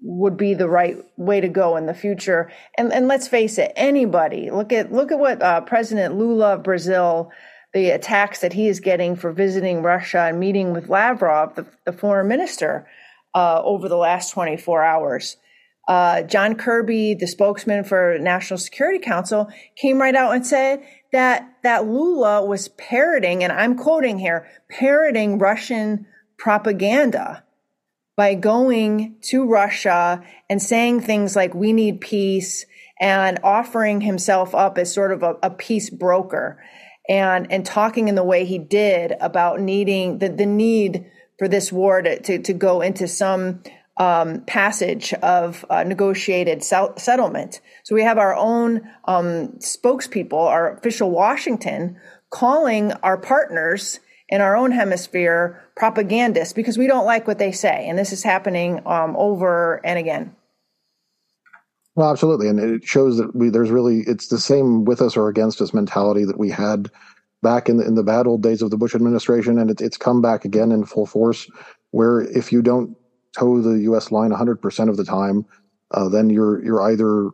would 0.00 0.36
be 0.36 0.54
the 0.54 0.68
right 0.68 0.96
way 1.16 1.40
to 1.40 1.48
go 1.48 1.76
in 1.76 1.86
the 1.86 1.94
future. 1.94 2.50
And 2.76 2.92
and 2.92 3.08
let's 3.08 3.28
face 3.28 3.58
it, 3.58 3.72
anybody 3.76 4.50
look 4.50 4.72
at 4.72 4.92
look 4.92 5.12
at 5.12 5.18
what 5.18 5.42
uh, 5.42 5.60
President 5.62 6.16
Lula 6.16 6.54
of 6.54 6.62
Brazil, 6.62 7.30
the 7.72 7.90
attacks 7.90 8.40
that 8.40 8.52
he 8.52 8.68
is 8.68 8.80
getting 8.80 9.16
for 9.16 9.32
visiting 9.32 9.82
Russia 9.82 10.20
and 10.20 10.38
meeting 10.40 10.72
with 10.72 10.88
Lavrov, 10.88 11.54
the, 11.56 11.66
the 11.84 11.92
foreign 11.92 12.28
minister, 12.28 12.86
uh, 13.34 13.60
over 13.62 13.88
the 13.88 13.96
last 13.96 14.30
24 14.32 14.84
hours. 14.84 15.36
Uh, 15.88 16.20
John 16.22 16.54
Kirby, 16.54 17.14
the 17.14 17.26
spokesman 17.26 17.82
for 17.82 18.18
National 18.18 18.58
Security 18.58 18.98
Council, 18.98 19.48
came 19.74 19.98
right 19.98 20.14
out 20.14 20.34
and 20.34 20.46
said 20.46 20.82
that 21.12 21.50
that 21.62 21.86
Lula 21.86 22.44
was 22.44 22.68
parroting, 22.68 23.42
and 23.42 23.50
I'm 23.50 23.74
quoting 23.74 24.18
here, 24.18 24.46
parroting 24.70 25.38
Russian 25.38 26.06
propaganda 26.36 27.42
by 28.18 28.34
going 28.34 29.14
to 29.20 29.46
Russia 29.46 30.20
and 30.50 30.60
saying 30.60 31.00
things 31.00 31.36
like, 31.36 31.54
we 31.54 31.72
need 31.72 32.00
peace 32.00 32.66
and 33.00 33.38
offering 33.44 34.00
himself 34.00 34.56
up 34.56 34.76
as 34.76 34.92
sort 34.92 35.12
of 35.12 35.22
a, 35.22 35.36
a 35.40 35.50
peace 35.50 35.88
broker 35.88 36.60
and, 37.08 37.46
and 37.52 37.64
talking 37.64 38.08
in 38.08 38.16
the 38.16 38.24
way 38.24 38.44
he 38.44 38.58
did 38.58 39.14
about 39.20 39.60
needing 39.60 40.18
the, 40.18 40.28
the 40.28 40.44
need 40.44 41.08
for 41.38 41.46
this 41.46 41.70
war 41.70 42.02
to, 42.02 42.20
to, 42.20 42.40
to 42.40 42.52
go 42.52 42.80
into 42.80 43.06
some 43.06 43.62
um, 43.98 44.40
passage 44.46 45.14
of 45.14 45.64
uh, 45.70 45.84
negotiated 45.84 46.64
settlement. 46.64 47.60
So 47.84 47.94
we 47.94 48.02
have 48.02 48.18
our 48.18 48.34
own 48.34 48.80
um, 49.04 49.58
spokespeople, 49.60 50.32
our 50.32 50.76
official 50.76 51.12
Washington, 51.12 52.00
calling 52.30 52.90
our 52.94 53.16
partners 53.16 54.00
in 54.28 54.40
our 54.40 54.56
own 54.56 54.70
hemisphere 54.70 55.62
propagandists 55.74 56.52
because 56.52 56.76
we 56.76 56.86
don't 56.86 57.06
like 57.06 57.26
what 57.26 57.38
they 57.38 57.52
say. 57.52 57.88
And 57.88 57.98
this 57.98 58.12
is 58.12 58.22
happening 58.22 58.82
um, 58.86 59.16
over 59.16 59.84
and 59.84 59.98
again. 59.98 60.34
Well, 61.94 62.10
absolutely. 62.10 62.48
And 62.48 62.60
it 62.60 62.84
shows 62.84 63.16
that 63.18 63.34
we, 63.34 63.48
there's 63.48 63.70
really, 63.70 64.00
it's 64.06 64.28
the 64.28 64.38
same 64.38 64.84
with 64.84 65.00
us 65.00 65.16
or 65.16 65.28
against 65.28 65.60
us 65.60 65.74
mentality 65.74 66.24
that 66.24 66.38
we 66.38 66.50
had 66.50 66.90
back 67.42 67.68
in 67.68 67.78
the, 67.78 67.86
in 67.86 67.94
the 67.94 68.02
bad 68.02 68.26
old 68.26 68.42
days 68.42 68.62
of 68.62 68.70
the 68.70 68.76
Bush 68.76 68.94
administration. 68.94 69.58
And 69.58 69.70
it, 69.70 69.80
it's 69.80 69.96
come 69.96 70.20
back 70.20 70.44
again 70.44 70.70
in 70.70 70.84
full 70.84 71.06
force, 71.06 71.50
where 71.90 72.20
if 72.20 72.52
you 72.52 72.62
don't 72.62 72.96
toe 73.36 73.60
the 73.60 73.80
U.S. 73.80 74.12
line 74.12 74.30
100% 74.30 74.88
of 74.88 74.96
the 74.96 75.04
time, 75.04 75.44
uh, 75.90 76.08
then 76.08 76.30
you're, 76.30 76.62
you're 76.64 76.82
either 76.82 77.30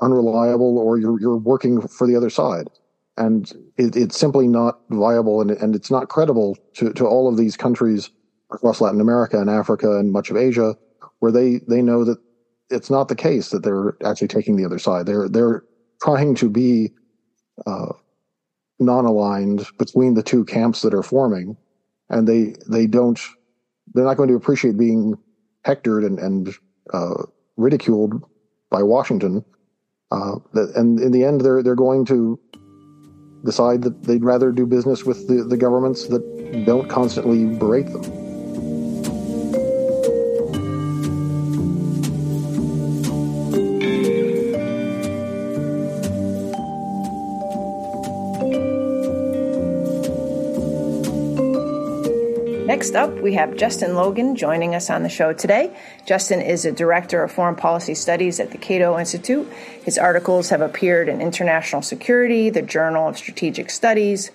unreliable 0.00 0.78
or 0.78 0.98
you're, 0.98 1.20
you're 1.20 1.36
working 1.36 1.80
for 1.80 2.06
the 2.06 2.16
other 2.16 2.30
side 2.30 2.68
and 3.16 3.50
it, 3.76 3.96
it's 3.96 4.18
simply 4.18 4.48
not 4.48 4.80
viable 4.90 5.40
and, 5.40 5.50
and 5.50 5.74
it's 5.74 5.90
not 5.90 6.08
credible 6.08 6.56
to, 6.74 6.92
to 6.94 7.06
all 7.06 7.28
of 7.28 7.36
these 7.36 7.56
countries 7.56 8.10
across 8.50 8.80
Latin 8.80 9.00
America 9.00 9.40
and 9.40 9.50
Africa 9.50 9.98
and 9.98 10.12
much 10.12 10.30
of 10.30 10.36
Asia, 10.36 10.76
where 11.20 11.32
they, 11.32 11.60
they 11.68 11.82
know 11.82 12.04
that 12.04 12.18
it's 12.72 12.90
not 12.90 13.08
the 13.08 13.14
case 13.14 13.50
that 13.50 13.62
they're 13.62 13.96
actually 14.04 14.28
taking 14.28 14.56
the 14.56 14.64
other 14.64 14.78
side. 14.78 15.06
They're 15.06 15.28
they're 15.28 15.62
trying 16.02 16.34
to 16.36 16.48
be 16.48 16.92
uh, 17.66 17.92
non-aligned 18.78 19.66
between 19.78 20.14
the 20.14 20.22
two 20.22 20.44
camps 20.44 20.82
that 20.82 20.94
are 20.94 21.02
forming, 21.02 21.56
and 22.08 22.26
they 22.26 22.54
they 22.68 22.86
don't 22.86 23.20
they're 23.94 24.04
not 24.04 24.16
going 24.16 24.30
to 24.30 24.34
appreciate 24.34 24.76
being 24.76 25.16
hectored 25.64 26.02
and 26.02 26.18
and 26.18 26.54
uh, 26.92 27.24
ridiculed 27.56 28.22
by 28.70 28.82
Washington. 28.82 29.44
Uh, 30.10 30.36
and 30.74 31.00
in 31.00 31.12
the 31.12 31.24
end, 31.24 31.42
they're 31.42 31.62
they're 31.62 31.74
going 31.74 32.04
to 32.06 32.40
decide 33.44 33.82
that 33.82 34.02
they'd 34.04 34.24
rather 34.24 34.52
do 34.52 34.66
business 34.66 35.04
with 35.04 35.28
the, 35.28 35.44
the 35.44 35.56
governments 35.56 36.06
that 36.06 36.64
don't 36.66 36.88
constantly 36.88 37.44
berate 37.44 37.86
them. 37.86 38.21
Next 52.92 53.08
up, 53.08 53.22
we 53.22 53.32
have 53.32 53.56
Justin 53.56 53.94
Logan 53.94 54.36
joining 54.36 54.74
us 54.74 54.90
on 54.90 55.02
the 55.02 55.08
show 55.08 55.32
today. 55.32 55.74
Justin 56.04 56.42
is 56.42 56.66
a 56.66 56.72
director 56.72 57.22
of 57.22 57.32
foreign 57.32 57.56
policy 57.56 57.94
studies 57.94 58.38
at 58.38 58.50
the 58.50 58.58
Cato 58.58 58.98
Institute. 58.98 59.50
His 59.82 59.96
articles 59.96 60.50
have 60.50 60.60
appeared 60.60 61.08
in 61.08 61.22
International 61.22 61.80
Security, 61.80 62.50
the 62.50 62.60
Journal 62.60 63.08
of 63.08 63.16
Strategic 63.16 63.70
Studies, 63.70 64.30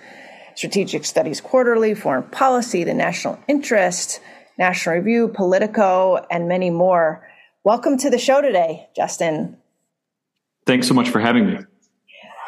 Strategic 0.56 1.06
Studies 1.06 1.40
Quarterly, 1.40 1.94
Foreign 1.94 2.24
Policy, 2.24 2.84
The 2.84 2.96
National 2.96 3.38
Interest, 3.48 4.20
National 4.58 4.96
Review, 4.96 5.28
Politico, 5.28 6.26
and 6.32 6.48
many 6.48 6.72
more. 6.72 7.30
Welcome 7.64 8.00
to 8.00 8.10
the 8.10 8.18
show 8.18 8.42
today, 8.42 8.90
Justin. 8.96 9.58
Thanks 10.66 10.88
so 10.88 10.96
much 10.96 11.10
for 11.10 11.20
having 11.20 11.46
me. 11.46 11.60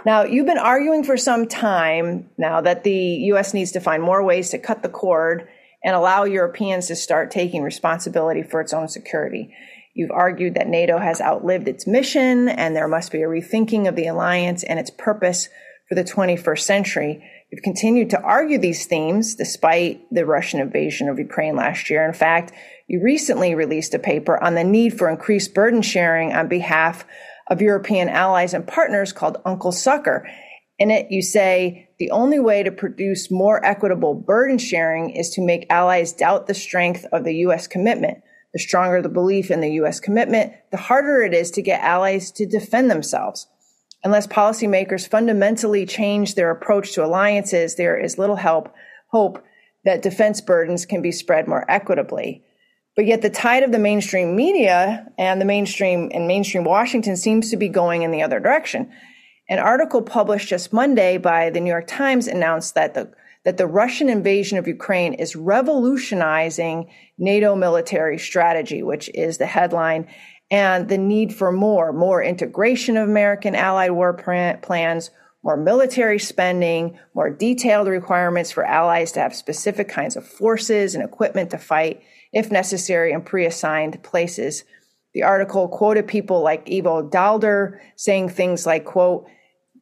Now, 0.07 0.23
you've 0.23 0.47
been 0.47 0.57
arguing 0.57 1.03
for 1.03 1.17
some 1.17 1.47
time 1.47 2.31
now 2.35 2.61
that 2.61 2.83
the 2.83 2.95
U.S. 2.95 3.53
needs 3.53 3.73
to 3.73 3.79
find 3.79 4.01
more 4.01 4.23
ways 4.23 4.49
to 4.49 4.57
cut 4.57 4.81
the 4.81 4.89
cord 4.89 5.47
and 5.83 5.95
allow 5.95 6.23
Europeans 6.23 6.87
to 6.87 6.95
start 6.95 7.31
taking 7.31 7.63
responsibility 7.63 8.43
for 8.43 8.61
its 8.61 8.73
own 8.73 8.87
security. 8.87 9.53
You've 9.93 10.11
argued 10.11 10.55
that 10.55 10.67
NATO 10.67 10.97
has 10.97 11.21
outlived 11.21 11.67
its 11.67 11.87
mission 11.87 12.49
and 12.49 12.75
there 12.75 12.87
must 12.87 13.11
be 13.11 13.21
a 13.21 13.27
rethinking 13.27 13.87
of 13.87 13.95
the 13.95 14.07
alliance 14.07 14.63
and 14.63 14.79
its 14.79 14.91
purpose 14.91 15.49
for 15.87 15.95
the 15.95 16.03
21st 16.03 16.59
century. 16.59 17.23
You've 17.51 17.63
continued 17.63 18.11
to 18.11 18.21
argue 18.21 18.59
these 18.59 18.85
themes 18.85 19.35
despite 19.35 20.01
the 20.11 20.25
Russian 20.25 20.59
invasion 20.59 21.09
of 21.09 21.17
Ukraine 21.17 21.55
last 21.55 21.89
year. 21.89 22.05
In 22.05 22.13
fact, 22.13 22.53
you 22.87 23.01
recently 23.01 23.55
released 23.55 23.95
a 23.95 23.99
paper 23.99 24.41
on 24.41 24.55
the 24.55 24.63
need 24.63 24.97
for 24.97 25.09
increased 25.09 25.53
burden 25.53 25.81
sharing 25.81 26.31
on 26.31 26.47
behalf 26.47 27.05
of 27.47 27.61
European 27.61 28.07
allies 28.07 28.53
and 28.53 28.67
partners 28.67 29.11
called 29.11 29.41
Uncle 29.45 29.71
Sucker. 29.71 30.29
In 30.79 30.91
it, 30.91 31.11
you 31.11 31.21
say 31.21 31.89
the 31.99 32.11
only 32.11 32.39
way 32.39 32.63
to 32.63 32.71
produce 32.71 33.29
more 33.29 33.63
equitable 33.65 34.15
burden 34.15 34.57
sharing 34.57 35.09
is 35.09 35.29
to 35.31 35.41
make 35.41 35.67
allies 35.69 36.13
doubt 36.13 36.47
the 36.47 36.53
strength 36.53 37.05
of 37.11 37.25
the 37.25 37.35
U.S. 37.35 37.67
commitment. 37.67 38.19
The 38.53 38.59
stronger 38.59 39.01
the 39.01 39.09
belief 39.09 39.51
in 39.51 39.59
the 39.59 39.73
U.S. 39.73 39.99
commitment, 39.99 40.53
the 40.71 40.77
harder 40.77 41.21
it 41.21 41.33
is 41.33 41.51
to 41.51 41.61
get 41.61 41.81
allies 41.81 42.31
to 42.31 42.45
defend 42.47 42.89
themselves. 42.89 43.45
Unless 44.03 44.27
policymakers 44.27 45.07
fundamentally 45.07 45.85
change 45.85 46.35
their 46.35 46.49
approach 46.49 46.93
to 46.93 47.05
alliances, 47.05 47.75
there 47.75 47.99
is 47.99 48.17
little 48.17 48.37
help, 48.37 48.73
hope 49.07 49.43
that 49.83 50.01
defense 50.01 50.39
burdens 50.39 50.85
can 50.85 51.01
be 51.01 51.11
spread 51.11 51.47
more 51.47 51.69
equitably. 51.69 52.43
But 52.95 53.05
yet 53.05 53.21
the 53.21 53.29
tide 53.29 53.63
of 53.63 53.71
the 53.71 53.79
mainstream 53.79 54.35
media 54.35 55.05
and 55.17 55.39
the 55.39 55.45
mainstream 55.45 56.09
and 56.13 56.27
mainstream 56.27 56.63
Washington 56.63 57.17
seems 57.17 57.49
to 57.49 57.57
be 57.57 57.67
going 57.67 58.01
in 58.01 58.11
the 58.11 58.21
other 58.21 58.39
direction. 58.39 58.91
An 59.49 59.57
article 59.57 60.03
published 60.03 60.47
just 60.47 60.71
Monday 60.71 61.17
by 61.17 61.49
the 61.49 61.59
New 61.59 61.71
York 61.71 61.87
Times 61.87 62.27
announced 62.27 62.75
that 62.75 62.93
the 62.93 63.11
that 63.45 63.57
the 63.57 63.65
Russian 63.65 64.09
invasion 64.09 64.57
of 64.57 64.67
Ukraine 64.67 65.13
is 65.13 65.35
revolutionizing 65.35 66.89
NATO 67.17 67.55
military 67.55 68.19
strategy, 68.19 68.83
which 68.83 69.09
is 69.15 69.37
the 69.37 69.45
headline, 69.45 70.07
and 70.51 70.87
the 70.89 70.97
need 70.97 71.33
for 71.33 71.51
more, 71.51 71.93
more 71.93 72.21
integration 72.21 72.97
of 72.97 73.07
American 73.07 73.55
allied 73.55 73.91
war 73.91 74.13
plans, 74.13 75.09
more 75.41 75.55
military 75.55 76.19
spending, 76.19 76.99
more 77.15 77.29
detailed 77.29 77.87
requirements 77.87 78.51
for 78.51 78.65
allies 78.65 79.13
to 79.13 79.21
have 79.21 79.33
specific 79.33 79.87
kinds 79.87 80.15
of 80.15 80.27
forces 80.27 80.93
and 80.93 81.03
equipment 81.03 81.49
to 81.51 81.57
fight, 81.57 82.03
if 82.33 82.51
necessary, 82.51 83.13
in 83.13 83.21
pre 83.21 83.45
assigned 83.45 84.03
places. 84.03 84.63
The 85.13 85.23
article 85.23 85.69
quoted 85.69 86.07
people 86.07 86.43
like 86.43 86.69
Ivo 86.69 87.09
Daalder 87.09 87.79
saying 87.95 88.29
things 88.29 88.67
like, 88.67 88.85
quote, 88.85 89.25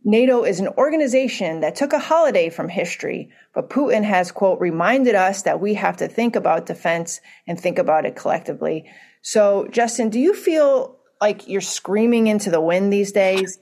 NATO 0.08 0.46
is 0.46 0.62
an 0.62 0.70
organization 0.70 1.60
that 1.60 1.76
took 1.76 1.92
a 1.92 2.00
holiday 2.00 2.50
from 2.50 2.70
history, 2.70 3.30
but 3.54 3.70
Putin 3.70 4.06
has, 4.06 4.32
quote, 4.32 4.58
reminded 4.62 5.16
us 5.16 5.42
that 5.42 5.60
we 5.60 5.74
have 5.74 5.98
to 5.98 6.08
think 6.08 6.38
about 6.38 6.66
defense 6.66 7.20
and 7.46 7.60
think 7.60 7.78
about 7.78 8.06
it 8.06 8.16
collectively. 8.16 8.86
So, 9.22 9.68
Justin, 9.70 10.10
do 10.10 10.18
you 10.18 10.34
feel 10.34 10.96
like 11.20 11.50
you're 11.50 11.60
screaming 11.60 12.28
into 12.28 12.50
the 12.50 12.62
wind 12.62 12.94
these 12.94 13.12
days? 13.12 13.60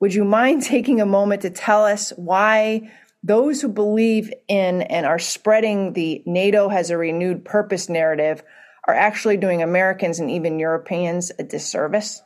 Would 0.00 0.12
you 0.12 0.24
mind 0.24 0.62
taking 0.64 1.00
a 1.00 1.06
moment 1.06 1.42
to 1.42 1.50
tell 1.50 1.84
us 1.84 2.12
why 2.16 2.90
those 3.22 3.62
who 3.62 3.68
believe 3.68 4.32
in 4.48 4.82
and 4.82 5.06
are 5.06 5.20
spreading 5.20 5.92
the 5.92 6.24
NATO 6.26 6.68
has 6.70 6.90
a 6.90 6.98
renewed 6.98 7.44
purpose 7.44 7.88
narrative 7.88 8.42
are 8.88 8.94
actually 8.94 9.36
doing 9.36 9.62
Americans 9.62 10.18
and 10.18 10.28
even 10.28 10.58
Europeans 10.58 11.30
a 11.38 11.44
disservice? 11.44 12.20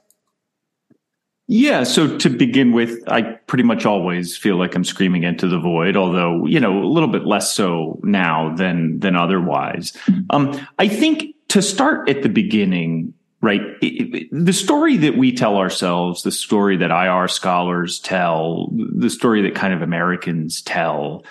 Yeah. 1.51 1.85
So 1.85 2.19
to 2.19 2.29
begin 2.29 2.73
with, 2.73 3.03
I 3.09 3.23
pretty 3.23 3.65
much 3.65 3.87
always 3.87 4.37
feel 4.37 4.57
like 4.57 4.75
I'm 4.75 4.85
screaming 4.85 5.23
into 5.23 5.49
the 5.49 5.59
void, 5.59 5.97
although, 5.97 6.45
you 6.45 6.61
know, 6.61 6.83
a 6.83 6.85
little 6.85 7.09
bit 7.09 7.25
less 7.25 7.53
so 7.53 7.99
now 8.03 8.55
than, 8.55 9.01
than 9.01 9.17
otherwise. 9.17 9.97
Um, 10.29 10.61
I 10.79 10.89
think 10.89 11.35
to 11.49 11.63
start 11.63 12.11
at 12.11 12.23
the 12.23 12.29
beginning, 12.29 13.15
right? 13.41 13.63
It, 13.81 14.15
it, 14.15 14.29
the 14.31 14.53
story 14.53 14.99
that 14.99 15.17
we 15.17 15.33
tell 15.33 15.57
ourselves, 15.57 16.23
the 16.23 16.31
story 16.31 16.77
that 16.77 16.91
IR 16.91 17.29
scholars 17.29 17.99
tell, 17.99 18.69
the 18.73 19.09
story 19.09 19.41
that 19.43 19.55
kind 19.55 19.73
of 19.73 19.81
Americans 19.81 20.61
tell 20.61 21.25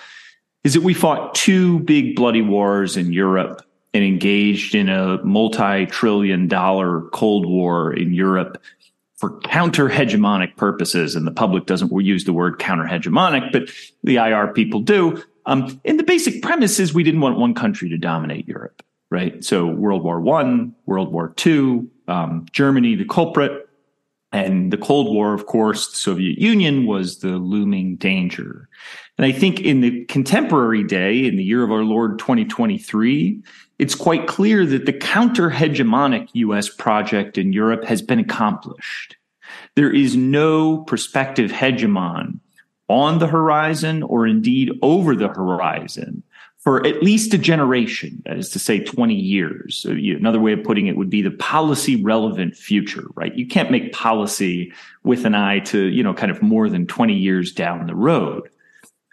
is 0.64 0.74
that 0.74 0.82
we 0.82 0.94
fought 0.94 1.36
two 1.36 1.78
big 1.80 2.16
bloody 2.16 2.42
wars 2.42 2.96
in 2.96 3.12
Europe 3.12 3.64
and 3.94 4.04
engaged 4.04 4.74
in 4.74 4.88
a 4.88 5.22
multi 5.24 5.86
trillion 5.86 6.48
dollar 6.48 7.02
Cold 7.12 7.46
War 7.46 7.92
in 7.92 8.12
Europe 8.12 8.60
for 9.18 9.38
counter 9.40 9.88
hegemonic 9.88 10.56
purposes, 10.56 11.16
and 11.16 11.26
the 11.26 11.32
public 11.32 11.66
doesn't 11.66 11.92
use 12.00 12.24
the 12.24 12.32
word 12.32 12.58
counter 12.58 12.84
hegemonic, 12.84 13.52
but 13.52 13.68
the 14.04 14.16
IR 14.16 14.52
people 14.52 14.80
do. 14.80 15.22
Um, 15.44 15.80
and 15.84 15.98
the 15.98 16.04
basic 16.04 16.40
premise 16.40 16.78
is 16.78 16.94
we 16.94 17.02
didn't 17.02 17.20
want 17.20 17.38
one 17.38 17.52
country 17.52 17.88
to 17.88 17.98
dominate 17.98 18.46
Europe, 18.46 18.82
right? 19.10 19.42
So 19.42 19.66
World 19.66 20.04
War 20.04 20.20
One, 20.20 20.74
World 20.86 21.12
War 21.12 21.32
Two, 21.36 21.90
um, 22.06 22.46
Germany, 22.52 22.94
the 22.94 23.04
culprit, 23.04 23.68
and 24.30 24.72
the 24.72 24.76
Cold 24.76 25.12
War, 25.14 25.34
of 25.34 25.46
course, 25.46 25.90
the 25.90 25.96
Soviet 25.96 26.38
Union 26.38 26.86
was 26.86 27.18
the 27.18 27.38
looming 27.38 27.96
danger. 27.96 28.68
And 29.16 29.24
I 29.24 29.32
think 29.32 29.60
in 29.60 29.80
the 29.80 30.04
contemporary 30.04 30.84
day, 30.84 31.26
in 31.26 31.36
the 31.36 31.42
year 31.42 31.64
of 31.64 31.72
our 31.72 31.82
Lord 31.82 32.18
2023, 32.18 33.42
it's 33.78 33.94
quite 33.94 34.26
clear 34.26 34.66
that 34.66 34.86
the 34.86 34.92
counter 34.92 35.50
hegemonic 35.50 36.28
US 36.32 36.68
project 36.68 37.38
in 37.38 37.52
Europe 37.52 37.84
has 37.84 38.02
been 38.02 38.18
accomplished. 38.18 39.16
There 39.76 39.92
is 39.92 40.16
no 40.16 40.78
prospective 40.78 41.50
hegemon 41.50 42.40
on 42.88 43.18
the 43.18 43.26
horizon 43.28 44.02
or 44.02 44.26
indeed 44.26 44.72
over 44.82 45.14
the 45.14 45.28
horizon 45.28 46.22
for 46.58 46.84
at 46.84 47.02
least 47.02 47.32
a 47.32 47.38
generation, 47.38 48.20
that 48.26 48.36
is 48.36 48.50
to 48.50 48.58
say 48.58 48.80
20 48.80 49.14
years. 49.14 49.86
Another 49.88 50.40
way 50.40 50.52
of 50.52 50.64
putting 50.64 50.88
it 50.88 50.96
would 50.96 51.08
be 51.08 51.22
the 51.22 51.30
policy 51.30 52.02
relevant 52.02 52.56
future, 52.56 53.06
right? 53.14 53.34
You 53.36 53.46
can't 53.46 53.70
make 53.70 53.92
policy 53.92 54.72
with 55.04 55.24
an 55.24 55.36
eye 55.36 55.60
to, 55.60 55.84
you 55.84 56.02
know, 56.02 56.12
kind 56.12 56.32
of 56.32 56.42
more 56.42 56.68
than 56.68 56.86
20 56.86 57.14
years 57.14 57.52
down 57.52 57.86
the 57.86 57.94
road. 57.94 58.50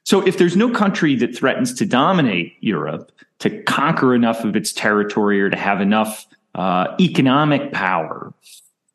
So 0.03 0.25
if 0.25 0.37
there's 0.37 0.57
no 0.57 0.71
country 0.71 1.15
that 1.17 1.37
threatens 1.37 1.73
to 1.75 1.85
dominate 1.85 2.55
Europe, 2.61 3.11
to 3.39 3.63
conquer 3.63 4.15
enough 4.15 4.43
of 4.43 4.55
its 4.55 4.71
territory 4.73 5.41
or 5.41 5.49
to 5.49 5.57
have 5.57 5.81
enough 5.81 6.25
uh, 6.55 6.95
economic 6.99 7.71
power 7.71 8.33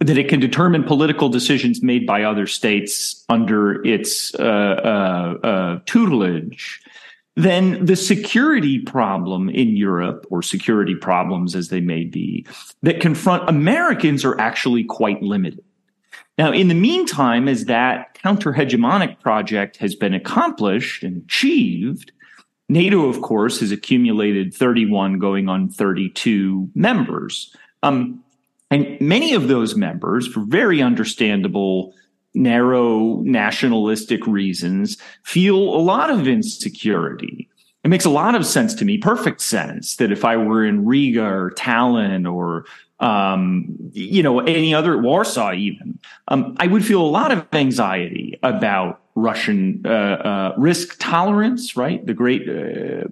that 0.01 0.17
it 0.17 0.29
can 0.29 0.41
determine 0.41 0.83
political 0.83 1.29
decisions 1.29 1.83
made 1.83 2.07
by 2.07 2.23
other 2.23 2.47
states 2.47 3.25
under 3.29 3.85
its 3.85 4.35
uh, 4.37 4.43
uh, 4.43 5.47
uh, 5.47 5.79
tutelage, 5.85 6.81
then 7.37 7.85
the 7.85 7.97
security 7.97 8.79
problem 8.79 9.51
in 9.51 9.77
Europe, 9.77 10.27
or 10.31 10.43
security 10.43 10.95
problems 10.95 11.55
as 11.55 11.69
they 11.69 11.81
may 11.81 12.05
be, 12.05 12.47
that 12.83 13.01
confront 13.01 13.49
Americans 13.49 14.25
are 14.25 14.39
actually 14.41 14.85
quite 14.85 15.23
limited. 15.23 15.63
Now, 16.39 16.53
in 16.53 16.69
the 16.69 16.75
meantime, 16.75 17.49
as 17.49 17.67
that 17.67 18.15
counter 18.15 18.55
hegemonic 18.55 19.21
project 19.21 19.77
has 19.77 19.95
been 19.95 20.15
accomplished 20.15 21.03
and 21.03 21.23
achieved, 21.25 22.13
NATO, 22.71 23.09
of 23.09 23.21
course, 23.21 23.59
has 23.61 23.73
accumulated 23.73 24.55
31 24.55 25.19
going 25.19 25.49
on 25.49 25.69
32 25.69 26.71
members. 26.77 27.55
Um, 27.83 28.23
and 28.71 28.97
many 29.01 29.35
of 29.35 29.49
those 29.49 29.75
members, 29.75 30.29
for 30.29 30.41
very 30.43 30.81
understandable, 30.81 31.93
narrow 32.33 33.23
nationalistic 33.23 34.25
reasons, 34.25 34.99
feel 35.25 35.57
a 35.57 35.83
lot 35.83 36.11
of 36.11 36.29
insecurity. 36.29 37.49
It 37.83 37.89
makes 37.89 38.05
a 38.05 38.11
lot 38.11 38.37
of 38.37 38.47
sense 38.47 38.73
to 38.75 38.85
me, 38.85 38.99
perfect 38.99 39.41
sense, 39.41 39.97
that 39.97 40.13
if 40.13 40.25
I 40.25 40.37
were 40.37 40.65
in 40.65 40.87
Riga 40.87 41.25
or 41.25 41.51
Tallinn 41.51 42.33
or 42.33 42.67
um, 43.01 43.75
you 43.93 44.23
know, 44.23 44.41
any 44.41 44.75
other 44.75 44.97
Warsaw, 44.97 45.55
even, 45.55 45.99
um, 46.29 46.55
I 46.61 46.69
would 46.69 46.85
feel 46.85 47.01
a 47.01 47.09
lot 47.09 47.33
of 47.33 47.47
anxiety 47.53 48.39
about 48.43 49.01
Russian 49.21 49.83
uh, 49.85 49.89
uh, 49.89 50.55
risk 50.57 50.97
tolerance. 50.99 51.77
Right, 51.77 52.05
the 52.05 52.15
great 52.15 52.49
uh, 52.49 53.05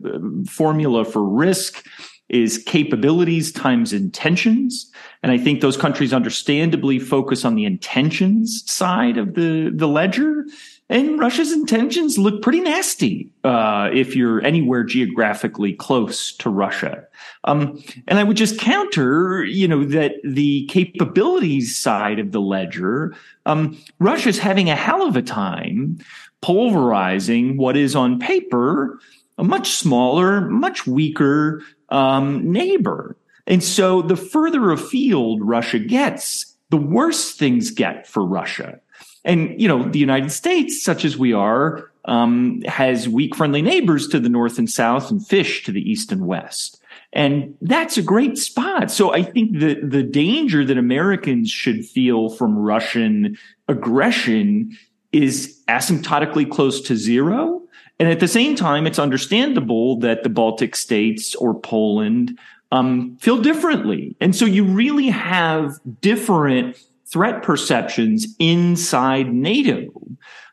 formula 0.47 1.05
for 1.05 1.23
risk 1.23 1.87
is 2.29 2.59
capabilities 2.59 3.51
times 3.53 3.93
intentions. 3.93 4.91
And 5.23 5.33
I 5.33 5.39
think 5.39 5.61
those 5.61 5.77
countries 5.77 6.13
understandably 6.13 6.99
focus 6.99 7.45
on 7.45 7.55
the 7.55 7.65
intentions 7.65 8.71
side 8.71 9.17
of 9.17 9.35
the, 9.35 9.73
the 9.75 9.89
ledger. 9.89 10.45
And 10.91 11.19
Russia's 11.19 11.53
intentions 11.53 12.17
look 12.17 12.41
pretty 12.41 12.61
nasty 12.61 13.31
uh, 13.45 13.91
if 13.93 14.17
you're 14.17 14.43
anywhere 14.45 14.85
geographically 14.85 15.75
close 15.75 16.33
to 16.39 16.49
Russia. 16.49 17.07
Um, 17.45 17.83
and 18.07 18.19
I 18.19 18.25
would 18.25 18.39
just 18.39 18.59
counter, 18.59 19.45
you 19.45 19.69
know, 19.69 19.85
that 19.85 20.15
the 20.25 20.67
capabilities 20.67 21.77
side 21.77 22.19
of 22.19 22.33
the 22.33 22.41
ledger, 22.41 23.15
um, 23.45 23.77
Russia's 23.99 24.39
having 24.39 24.71
a 24.71 24.77
hell 24.77 25.07
of 25.07 25.15
a 25.15 25.23
time 25.23 25.99
pulverizing 26.41 27.59
what 27.59 27.77
is 27.77 27.95
on 27.95 28.19
paper 28.19 28.99
a 29.39 29.45
much 29.45 29.71
smaller, 29.71 30.41
much 30.41 30.87
weaker 30.87 31.63
um, 31.91 32.51
neighbor. 32.51 33.17
And 33.47 33.63
so 33.63 34.03
the 34.03 34.17
further 34.17 34.71
afield 34.73 35.43
Russia 35.43 35.79
gets, 35.79 36.55
the 36.71 36.77
worse 36.77 37.33
things 37.33 37.71
get 37.71 38.07
for 38.07 38.25
Russia. 38.25 38.81
And, 39.29 39.61
you 39.61 39.69
know, 39.69 39.89
the 39.89 39.99
United 39.99 40.33
States, 40.33 40.83
such 40.83 41.05
as 41.05 41.19
we 41.19 41.35
are, 41.35 41.91
um, 42.07 42.63
has 42.63 43.09
weak 43.09 43.37
friendly 43.37 43.61
neighbors 43.61 44.09
to 44.09 44.19
the 44.19 44.31
north 44.31 44.59
and 44.59 44.69
south 44.69 45.11
and 45.11 45.25
fish 45.25 45.63
to 45.65 45.71
the 45.71 45.83
east 45.89 46.11
and 46.11 46.27
west. 46.27 46.81
And 47.13 47.55
that's 47.61 47.99
a 47.99 48.03
great 48.03 48.39
spot. 48.39 48.91
So 48.91 49.13
I 49.13 49.23
think 49.23 49.59
the, 49.59 49.75
the 49.83 50.03
danger 50.03 50.65
that 50.65 50.79
Americans 50.79 51.51
should 51.51 51.85
feel 51.85 52.31
from 52.31 52.59
Russian 52.59 53.37
aggression 53.69 54.77
is 55.13 55.63
asymptotically 55.69 56.51
close 56.51 56.81
to 56.83 56.97
zero. 56.97 57.63
And 57.99 58.09
at 58.09 58.21
the 58.21 58.29
same 58.29 58.57
time, 58.57 58.87
it's 58.87 58.99
understandable 58.99 59.99
that 60.01 60.23
the 60.23 60.31
Baltic 60.31 60.75
states 60.75 61.35
or 61.35 61.53
Poland 61.55 62.39
um, 62.73 63.17
feel 63.21 63.41
differently. 63.41 64.17
And 64.21 64.35
so 64.35 64.45
you 64.45 64.65
really 64.65 65.09
have 65.09 65.79
different 66.01 66.79
threat 67.13 67.43
perceptions 67.43 68.27
inside 68.39 69.33
NATO. 69.33 69.87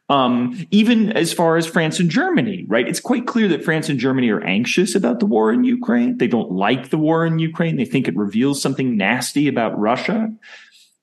Um, 0.07 0.67
even 0.69 1.11
as 1.13 1.33
far 1.33 1.57
as 1.57 1.65
France 1.65 1.99
and 1.99 2.11
Germany, 2.11 2.63
right? 2.67 2.87
It's 2.87 2.99
quite 2.99 3.25
clear 3.25 3.47
that 3.47 3.63
France 3.63 3.89
and 3.89 3.97
Germany 3.99 4.29
are 4.29 4.43
anxious 4.43 4.93
about 4.93 5.19
the 5.19 5.25
war 5.25 5.51
in 5.51 5.63
Ukraine. 5.63 6.17
They 6.17 6.27
don't 6.27 6.51
like 6.51 6.89
the 6.91 6.97
war 6.99 7.25
in 7.25 7.39
Ukraine. 7.39 7.77
They 7.77 7.85
think 7.85 8.07
it 8.07 8.15
reveals 8.15 8.61
something 8.61 8.95
nasty 8.97 9.47
about 9.47 9.79
Russia, 9.79 10.31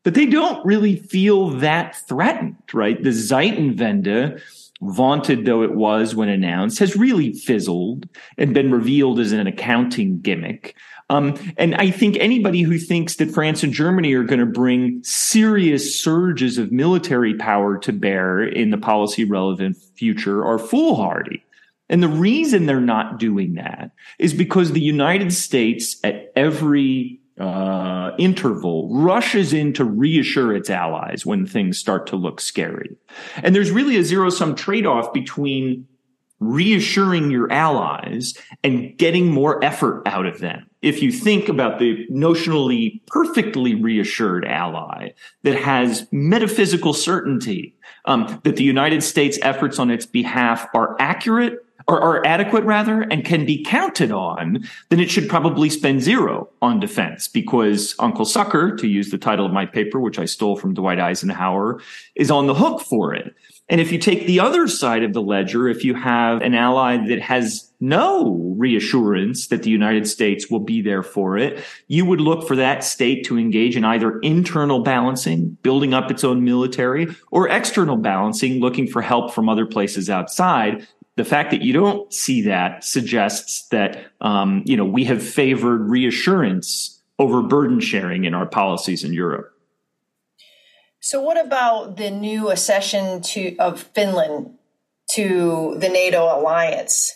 but 0.05 0.15
they 0.15 0.27
don't 0.27 0.65
really 0.65 0.97
feel 0.97 1.51
that 1.51 1.97
threatened, 2.07 2.55
right? 2.73 3.03
The 3.03 3.11
Zeitenwende 3.11 4.41
vaunted 4.83 5.45
though 5.47 5.63
it 5.63 5.75
was 5.75 6.15
when 6.15 6.29
announced, 6.29 6.79
has 6.81 6.97
really 6.97 7.33
fizzled 7.33 8.09
and 8.37 8.53
been 8.53 8.71
revealed 8.71 9.21
as 9.21 9.33
an 9.33 9.47
accounting 9.47 10.21
gimmick. 10.21 10.77
Um, 11.13 11.39
and 11.59 11.75
I 11.75 11.91
think 11.91 12.17
anybody 12.19 12.63
who 12.63 12.79
thinks 12.79 13.17
that 13.17 13.31
France 13.31 13.63
and 13.63 13.73
Germany 13.73 14.15
are 14.15 14.23
going 14.23 14.41
to 14.41 14.47
bring 14.47 15.05
serious 15.05 16.01
surges 16.03 16.57
of 16.57 16.73
military 16.73 17.35
power 17.35 17.77
to 17.79 17.93
bear 17.93 18.43
in 18.43 18.71
the 18.71 18.79
policy 18.79 19.25
relevant 19.25 19.77
future 19.95 20.43
are 20.43 20.59
foolhardy. 20.59 21.45
And 21.91 22.03
the 22.03 22.09
reason 22.09 22.65
they're 22.65 22.81
not 22.81 23.19
doing 23.19 23.55
that 23.55 23.91
is 24.19 24.33
because 24.33 24.73
the 24.73 24.81
United 24.81 25.35
States 25.35 25.97
at 26.03 26.33
every 26.35 27.21
uh, 27.39 28.13
interval 28.19 28.89
rushes 28.91 29.53
in 29.53 29.75
to 29.75 29.85
reassure 29.85 30.57
its 30.57 30.71
allies 30.71 31.27
when 31.27 31.45
things 31.45 31.77
start 31.77 32.07
to 32.07 32.17
look 32.17 32.41
scary. 32.41 32.97
And 33.43 33.55
there's 33.55 33.71
really 33.71 33.99
a 33.99 34.05
zero 34.05 34.31
sum 34.31 34.55
trade 34.55 34.87
off 34.87 35.13
between 35.13 35.87
reassuring 36.41 37.31
your 37.31 37.53
allies 37.53 38.33
and 38.65 38.97
getting 38.97 39.31
more 39.31 39.63
effort 39.63 40.03
out 40.07 40.25
of 40.25 40.39
them. 40.41 40.67
If 40.83 41.01
you 41.01 41.13
think 41.13 41.49
about 41.49 41.79
the 41.79 42.07
notionally 42.09 43.01
perfectly 43.07 43.75
reassured 43.75 44.45
ally 44.45 45.11
that 45.45 45.55
has 45.55 46.07
metaphysical 46.11 46.93
certainty 46.93 47.75
um, 48.05 48.41
that 48.45 48.57
the 48.57 48.65
United 48.65 49.03
States 49.03 49.39
efforts 49.43 49.79
on 49.79 49.91
its 49.91 50.07
behalf 50.07 50.67
are 50.75 50.97
accurate 50.99 51.65
or 51.89 52.01
are 52.01 52.25
adequate 52.27 52.65
rather 52.65 53.03
and 53.03 53.25
can 53.25 53.45
be 53.45 53.63
counted 53.65 54.13
on, 54.13 54.65
then 54.89 55.01
it 55.01 55.11
should 55.11 55.29
probably 55.29 55.69
spend 55.69 56.03
zero 56.03 56.49
on 56.61 56.81
defense 56.81 57.29
because 57.29 57.95
Uncle 57.99 58.25
Sucker, 58.25 58.77
to 58.77 58.87
use 58.87 59.11
the 59.11 59.19
title 59.19 59.47
of 59.47 59.53
my 59.53 59.67
paper, 59.67 60.01
which 60.01 60.19
I 60.19 60.25
stole 60.25 60.57
from 60.57 60.75
Dwight 60.75 61.01
Eisenhower, 61.01 61.81
is 62.15 62.31
on 62.31 62.47
the 62.47 62.55
hook 62.55 62.81
for 62.81 63.15
it. 63.15 63.35
And 63.69 63.81
if 63.81 63.91
you 63.91 63.99
take 63.99 64.27
the 64.27 64.41
other 64.41 64.69
side 64.69 65.03
of 65.03 65.13
the 65.13 65.23
ledger, 65.23 65.69
if 65.69 65.85
you 65.85 65.95
have 65.95 66.43
an 66.43 66.55
ally 66.55 66.97
that 67.09 67.21
has 67.21 67.72
no 67.83 68.55
reassurance 68.57 69.49
that 69.49 69.65
the 69.65 69.71
United 69.71 70.07
States 70.09 70.49
will 70.49 70.61
be 70.61 70.81
there 70.81 71.03
for 71.03 71.37
it, 71.37 71.63
you 71.89 72.07
would 72.07 72.21
look 72.21 72.47
for 72.47 72.57
that 72.57 72.85
state 72.85 73.25
to 73.27 73.39
engage 73.39 73.77
in 73.77 73.85
either 73.85 74.21
internal 74.21 74.81
balancing, 74.81 75.59
building 75.63 75.93
up 75.93 76.11
its 76.11 76.25
own 76.25 76.45
military, 76.45 77.09
or 77.31 77.49
external 77.49 77.97
balancing, 77.97 78.61
looking 78.61 78.87
for 78.87 79.03
help 79.03 79.35
from 79.35 79.49
other 79.49 79.67
places 79.67 80.09
outside 80.09 80.87
the 81.17 81.25
fact 81.25 81.51
that 81.51 81.63
you 81.63 81.73
don't 81.73 82.13
see 82.13 82.43
that 82.43 82.85
suggests 82.85 83.69
that 83.69 84.07
um, 84.21 84.63
you 84.65 84.77
know 84.77 84.85
we 84.85 85.05
have 85.05 85.23
favored 85.23 85.91
reassurance 85.91 87.03
over 87.19 87.43
burden 87.43 87.81
sharing 87.81 88.25
in 88.25 88.35
our 88.35 88.47
policies 88.47 89.05
in 89.05 89.13
Europe. 89.13 89.53
So, 91.01 91.21
what 91.21 91.45
about 91.45 91.97
the 91.97 92.11
new 92.11 92.51
accession 92.51 93.21
to 93.23 93.57
of 93.59 93.83
Finland 93.83 94.55
to 95.11 95.77
the 95.79 95.89
NATO 95.89 96.25
alliance? 96.25 97.13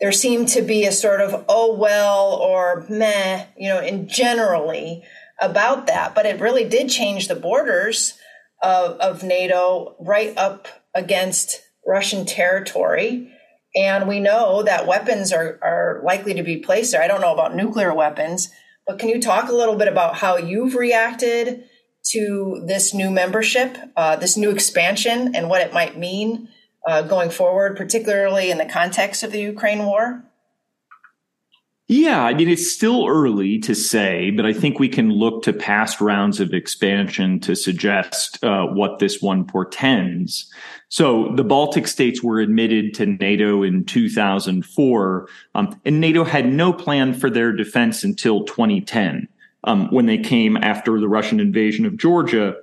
There 0.00 0.12
seemed 0.12 0.48
to 0.48 0.62
be 0.62 0.84
a 0.84 0.92
sort 0.92 1.20
of 1.20 1.44
oh 1.48 1.74
well 1.74 2.34
or 2.34 2.86
meh, 2.88 3.46
you 3.56 3.68
know, 3.68 3.80
in 3.80 4.08
generally 4.08 5.02
about 5.40 5.86
that, 5.86 6.14
but 6.14 6.26
it 6.26 6.40
really 6.40 6.64
did 6.64 6.88
change 6.88 7.28
the 7.28 7.34
borders 7.34 8.14
of, 8.62 8.98
of 9.00 9.22
NATO 9.22 9.96
right 10.00 10.36
up 10.36 10.68
against 10.94 11.62
Russian 11.86 12.26
territory. 12.26 13.32
And 13.74 14.08
we 14.08 14.20
know 14.20 14.62
that 14.62 14.86
weapons 14.86 15.32
are, 15.32 15.58
are 15.62 16.00
likely 16.04 16.34
to 16.34 16.42
be 16.42 16.58
placed 16.58 16.92
there. 16.92 17.02
I 17.02 17.08
don't 17.08 17.20
know 17.20 17.34
about 17.34 17.54
nuclear 17.54 17.94
weapons, 17.94 18.50
but 18.86 18.98
can 18.98 19.08
you 19.08 19.20
talk 19.20 19.48
a 19.48 19.54
little 19.54 19.76
bit 19.76 19.88
about 19.88 20.16
how 20.16 20.36
you've 20.36 20.74
reacted 20.74 21.64
to 22.10 22.64
this 22.66 22.94
new 22.94 23.10
membership, 23.10 23.76
uh, 23.96 24.16
this 24.16 24.36
new 24.36 24.50
expansion, 24.50 25.34
and 25.34 25.48
what 25.48 25.60
it 25.60 25.74
might 25.74 25.98
mean 25.98 26.48
uh, 26.88 27.02
going 27.02 27.28
forward, 27.28 27.76
particularly 27.76 28.50
in 28.50 28.56
the 28.56 28.64
context 28.64 29.22
of 29.22 29.30
the 29.30 29.40
Ukraine 29.40 29.84
war? 29.84 30.24
Yeah, 31.86 32.22
I 32.22 32.34
mean, 32.34 32.48
it's 32.48 32.70
still 32.70 33.06
early 33.06 33.58
to 33.60 33.74
say, 33.74 34.30
but 34.30 34.44
I 34.44 34.52
think 34.52 34.78
we 34.78 34.90
can 34.90 35.10
look 35.10 35.42
to 35.44 35.54
past 35.54 36.02
rounds 36.02 36.38
of 36.38 36.52
expansion 36.52 37.40
to 37.40 37.54
suggest 37.54 38.42
uh, 38.44 38.66
what 38.66 38.98
this 38.98 39.22
one 39.22 39.46
portends. 39.46 40.50
So 40.90 41.32
the 41.34 41.44
Baltic 41.44 41.86
states 41.86 42.22
were 42.22 42.40
admitted 42.40 42.92
to 42.94 43.06
NATO 43.06 43.62
in 43.62 43.84
2004, 43.84 45.28
um, 45.54 45.80
and 45.84 46.00
NATO 46.00 46.24
had 46.24 46.52
no 46.52 46.74
plan 46.74 47.14
for 47.14 47.30
their 47.30 47.52
defense 47.52 48.04
until 48.04 48.44
2010, 48.44 49.28
um, 49.64 49.90
when 49.90 50.06
they 50.06 50.18
came 50.18 50.58
after 50.58 51.00
the 51.00 51.08
Russian 51.08 51.40
invasion 51.40 51.86
of 51.86 51.96
Georgia 51.96 52.54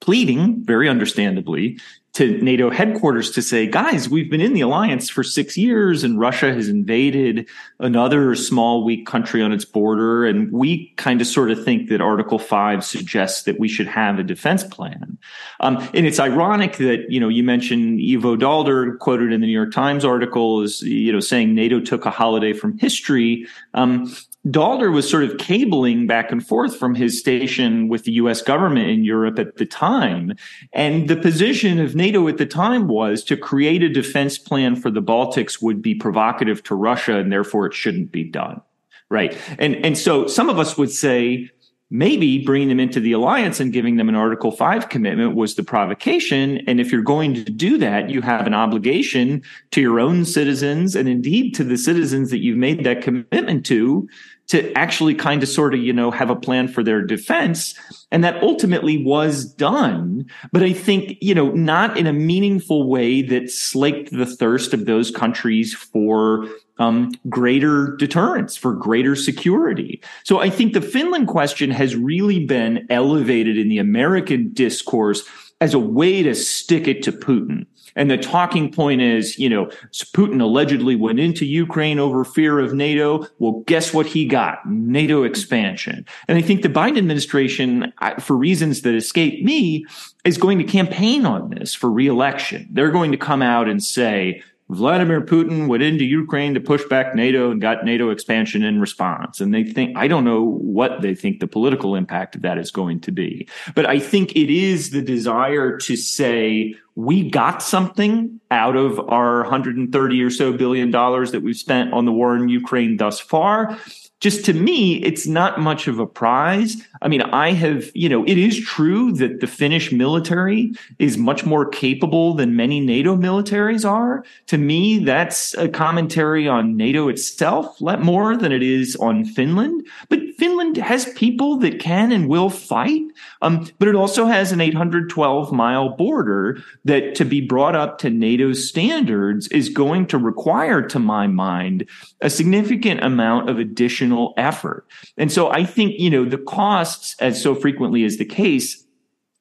pleading, 0.00 0.64
very 0.64 0.88
understandably, 0.88 1.78
to 2.16 2.38
NATO 2.38 2.70
headquarters 2.70 3.30
to 3.32 3.42
say, 3.42 3.66
guys, 3.66 4.08
we've 4.08 4.30
been 4.30 4.40
in 4.40 4.54
the 4.54 4.62
alliance 4.62 5.10
for 5.10 5.22
six 5.22 5.54
years 5.54 6.02
and 6.02 6.18
Russia 6.18 6.50
has 6.54 6.66
invaded 6.66 7.46
another 7.78 8.34
small, 8.34 8.84
weak 8.84 9.06
country 9.06 9.42
on 9.42 9.52
its 9.52 9.66
border. 9.66 10.24
And 10.24 10.50
we 10.50 10.94
kind 10.96 11.20
of 11.20 11.26
sort 11.26 11.50
of 11.50 11.62
think 11.62 11.90
that 11.90 12.00
Article 12.00 12.38
5 12.38 12.82
suggests 12.82 13.42
that 13.42 13.60
we 13.60 13.68
should 13.68 13.86
have 13.86 14.18
a 14.18 14.22
defense 14.22 14.64
plan. 14.64 15.18
Um, 15.60 15.76
and 15.92 16.06
it's 16.06 16.18
ironic 16.18 16.78
that, 16.78 17.04
you 17.10 17.20
know, 17.20 17.28
you 17.28 17.44
mentioned 17.44 18.00
Ivo 18.00 18.34
Daalder 18.34 18.98
quoted 18.98 19.30
in 19.30 19.42
the 19.42 19.46
New 19.46 19.52
York 19.52 19.72
Times 19.72 20.02
article 20.02 20.62
is, 20.62 20.80
you 20.80 21.12
know, 21.12 21.20
saying 21.20 21.54
NATO 21.54 21.80
took 21.80 22.06
a 22.06 22.10
holiday 22.10 22.54
from 22.54 22.78
history. 22.78 23.46
Um, 23.74 24.10
Daalder 24.46 24.92
was 24.92 25.10
sort 25.10 25.24
of 25.24 25.38
cabling 25.38 26.06
back 26.06 26.30
and 26.30 26.46
forth 26.46 26.76
from 26.76 26.94
his 26.94 27.18
station 27.18 27.88
with 27.88 28.04
the 28.04 28.12
US 28.12 28.42
government 28.42 28.88
in 28.88 29.02
Europe 29.02 29.40
at 29.40 29.56
the 29.56 29.66
time. 29.66 30.36
And 30.72 31.08
the 31.08 31.16
position 31.16 31.80
of 31.80 31.96
NATO 31.96 32.05
at 32.28 32.38
the 32.38 32.46
time 32.46 32.88
was 32.88 33.24
to 33.24 33.36
create 33.36 33.82
a 33.82 33.88
defense 33.88 34.38
plan 34.38 34.76
for 34.76 34.90
the 34.90 35.02
Baltics 35.02 35.62
would 35.62 35.82
be 35.82 35.94
provocative 35.94 36.62
to 36.64 36.74
Russia 36.74 37.16
and 37.16 37.32
therefore 37.32 37.66
it 37.66 37.74
shouldn't 37.74 38.12
be 38.12 38.24
done. 38.24 38.60
Right. 39.08 39.36
And, 39.58 39.76
and 39.84 39.96
so 39.96 40.26
some 40.26 40.48
of 40.48 40.58
us 40.58 40.76
would 40.76 40.90
say, 40.90 41.50
maybe 41.90 42.44
bringing 42.44 42.68
them 42.68 42.80
into 42.80 42.98
the 42.98 43.12
alliance 43.12 43.60
and 43.60 43.72
giving 43.72 43.96
them 43.96 44.08
an 44.08 44.16
Article 44.16 44.50
5 44.50 44.88
commitment 44.88 45.36
was 45.36 45.54
the 45.54 45.62
provocation. 45.62 46.58
And 46.66 46.80
if 46.80 46.90
you're 46.90 47.02
going 47.02 47.34
to 47.34 47.44
do 47.44 47.78
that, 47.78 48.10
you 48.10 48.22
have 48.22 48.46
an 48.46 48.54
obligation 48.54 49.42
to 49.70 49.80
your 49.80 50.00
own 50.00 50.24
citizens 50.24 50.96
and 50.96 51.08
indeed 51.08 51.54
to 51.54 51.64
the 51.64 51.78
citizens 51.78 52.30
that 52.30 52.38
you've 52.38 52.58
made 52.58 52.82
that 52.84 53.02
commitment 53.02 53.64
to 53.66 54.08
to 54.48 54.72
actually 54.74 55.14
kind 55.14 55.42
of 55.42 55.48
sort 55.48 55.74
of, 55.74 55.80
you 55.80 55.92
know, 55.92 56.10
have 56.10 56.30
a 56.30 56.36
plan 56.36 56.68
for 56.68 56.82
their 56.82 57.02
defense. 57.02 57.74
And 58.12 58.22
that 58.22 58.42
ultimately 58.42 59.04
was 59.04 59.44
done. 59.44 60.26
But 60.52 60.62
I 60.62 60.72
think, 60.72 61.18
you 61.20 61.34
know, 61.34 61.50
not 61.50 61.96
in 61.96 62.06
a 62.06 62.12
meaningful 62.12 62.88
way 62.88 63.22
that 63.22 63.50
slaked 63.50 64.12
the 64.12 64.26
thirst 64.26 64.72
of 64.72 64.86
those 64.86 65.10
countries 65.10 65.74
for 65.74 66.46
um, 66.78 67.12
greater 67.28 67.96
deterrence, 67.96 68.56
for 68.56 68.72
greater 68.72 69.16
security. 69.16 70.02
So 70.24 70.40
I 70.40 70.50
think 70.50 70.72
the 70.72 70.80
Finland 70.80 71.28
question 71.28 71.70
has 71.70 71.96
really 71.96 72.44
been 72.44 72.86
elevated 72.90 73.56
in 73.56 73.68
the 73.68 73.78
American 73.78 74.52
discourse 74.52 75.22
as 75.60 75.72
a 75.72 75.78
way 75.78 76.22
to 76.22 76.34
stick 76.34 76.86
it 76.86 77.02
to 77.04 77.12
Putin. 77.12 77.66
And 77.98 78.10
the 78.10 78.18
talking 78.18 78.70
point 78.70 79.00
is, 79.00 79.38
you 79.38 79.48
know, 79.48 79.70
Putin 80.14 80.42
allegedly 80.42 80.96
went 80.96 81.18
into 81.18 81.46
Ukraine 81.46 81.98
over 81.98 82.24
fear 82.24 82.58
of 82.58 82.74
NATO. 82.74 83.26
Well, 83.38 83.62
guess 83.66 83.94
what 83.94 84.04
he 84.04 84.26
got? 84.26 84.58
NATO 84.68 85.22
expansion. 85.22 86.04
And 86.28 86.36
I 86.36 86.42
think 86.42 86.60
the 86.60 86.68
Biden 86.68 86.98
administration, 86.98 87.94
for 88.20 88.36
reasons 88.36 88.82
that 88.82 88.94
escape 88.94 89.42
me, 89.42 89.86
is 90.26 90.36
going 90.36 90.58
to 90.58 90.64
campaign 90.64 91.24
on 91.24 91.48
this 91.48 91.74
for 91.74 91.90
reelection. 91.90 92.68
They're 92.70 92.90
going 92.90 93.12
to 93.12 93.18
come 93.18 93.40
out 93.40 93.66
and 93.66 93.82
say, 93.82 94.42
Vladimir 94.68 95.20
Putin 95.20 95.68
went 95.68 95.82
into 95.82 96.04
Ukraine 96.04 96.54
to 96.54 96.60
push 96.60 96.84
back 96.86 97.14
NATO 97.14 97.50
and 97.50 97.60
got 97.60 97.84
NATO 97.84 98.10
expansion 98.10 98.64
in 98.64 98.80
response. 98.80 99.40
And 99.40 99.54
they 99.54 99.62
think, 99.62 99.96
I 99.96 100.08
don't 100.08 100.24
know 100.24 100.42
what 100.42 101.02
they 101.02 101.14
think 101.14 101.38
the 101.38 101.46
political 101.46 101.94
impact 101.94 102.34
of 102.34 102.42
that 102.42 102.58
is 102.58 102.70
going 102.70 103.00
to 103.00 103.12
be. 103.12 103.48
But 103.74 103.86
I 103.86 104.00
think 104.00 104.34
it 104.34 104.50
is 104.52 104.90
the 104.90 105.02
desire 105.02 105.78
to 105.78 105.96
say, 105.96 106.74
we 106.96 107.30
got 107.30 107.62
something 107.62 108.40
out 108.50 108.74
of 108.74 108.98
our 109.08 109.42
130 109.42 110.22
or 110.22 110.30
so 110.30 110.52
billion 110.52 110.90
dollars 110.90 111.30
that 111.32 111.42
we've 111.42 111.56
spent 111.56 111.92
on 111.92 112.04
the 112.04 112.12
war 112.12 112.34
in 112.34 112.48
Ukraine 112.48 112.96
thus 112.96 113.20
far 113.20 113.78
just 114.20 114.46
to 114.46 114.54
me, 114.54 114.96
it's 115.02 115.26
not 115.26 115.60
much 115.60 115.88
of 115.88 115.98
a 115.98 116.06
prize. 116.06 116.76
I 117.02 117.08
mean, 117.08 117.20
I 117.20 117.52
have, 117.52 117.90
you 117.94 118.08
know, 118.08 118.24
it 118.24 118.38
is 118.38 118.58
true 118.58 119.12
that 119.12 119.40
the 119.40 119.46
Finnish 119.46 119.92
military 119.92 120.72
is 120.98 121.18
much 121.18 121.44
more 121.44 121.68
capable 121.68 122.32
than 122.32 122.56
many 122.56 122.80
NATO 122.80 123.14
militaries 123.14 123.88
are. 123.88 124.24
To 124.46 124.56
me, 124.56 124.98
that's 125.00 125.52
a 125.54 125.68
commentary 125.68 126.48
on 126.48 126.76
NATO 126.76 127.08
itself, 127.08 127.78
more 127.80 128.36
than 128.36 128.52
it 128.52 128.62
is 128.62 128.96
on 128.96 129.26
Finland. 129.26 129.86
But 130.08 130.20
Finland 130.38 130.78
has 130.78 131.12
people 131.12 131.58
that 131.58 131.78
can 131.78 132.10
and 132.10 132.28
will 132.28 132.50
fight. 132.50 133.02
Um, 133.42 133.68
but 133.78 133.88
it 133.88 133.94
also 133.94 134.26
has 134.26 134.52
an 134.52 134.60
812 134.60 135.52
mile 135.52 135.90
border 135.90 136.58
that 136.84 137.14
to 137.16 137.24
be 137.24 137.40
brought 137.40 137.74
up 137.74 137.98
to 137.98 138.10
NATO 138.10 138.52
standards 138.52 139.48
is 139.48 139.68
going 139.68 140.06
to 140.06 140.18
require, 140.18 140.82
to 140.82 140.98
my 140.98 141.26
mind, 141.26 141.86
a 142.20 142.30
significant 142.30 143.02
amount 143.02 143.48
of 143.48 143.58
additional 143.58 144.05
effort. 144.36 144.86
And 145.16 145.30
so 145.30 145.50
I 145.50 145.64
think, 145.64 145.98
you 145.98 146.10
know, 146.10 146.24
the 146.24 146.38
costs, 146.38 147.16
as 147.20 147.42
so 147.42 147.54
frequently 147.54 148.04
is 148.04 148.18
the 148.18 148.24
case, 148.24 148.82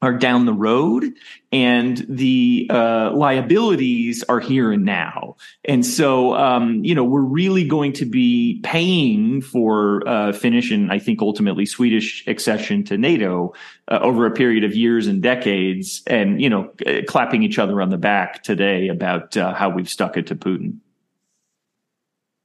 are 0.02 0.14
down 0.14 0.46
the 0.46 0.54
road 0.54 1.06
and 1.52 2.06
the 2.08 2.68
uh, 2.70 3.12
liabilities 3.14 4.24
are 4.30 4.40
here 4.40 4.72
and 4.72 4.86
now. 4.86 5.36
And 5.64 5.86
so, 5.86 6.36
um, 6.36 6.84
you 6.84 6.94
know, 6.94 7.04
we're 7.04 7.22
really 7.22 7.66
going 7.68 7.94
to 7.94 8.06
be 8.06 8.60
paying 8.64 9.42
for 9.42 10.08
uh, 10.08 10.34
Finnish 10.34 10.70
and 10.70 10.92
I 10.92 11.00
think 11.00 11.22
ultimately 11.22 11.66
Swedish 11.66 12.28
accession 12.28 12.84
to 12.84 12.98
NATO 12.98 13.54
uh, 13.88 14.00
over 14.02 14.26
a 14.26 14.32
period 14.32 14.64
of 14.64 14.76
years 14.76 15.08
and 15.08 15.24
decades 15.24 16.04
and, 16.06 16.40
you 16.42 16.50
know, 16.50 16.72
clapping 17.08 17.42
each 17.42 17.58
other 17.58 17.82
on 17.82 17.90
the 17.90 17.98
back 17.98 18.44
today 18.44 18.90
about 18.90 19.36
uh, 19.38 19.54
how 19.54 19.70
we've 19.70 19.90
stuck 19.90 20.18
it 20.18 20.28
to 20.28 20.36
Putin. 20.36 20.78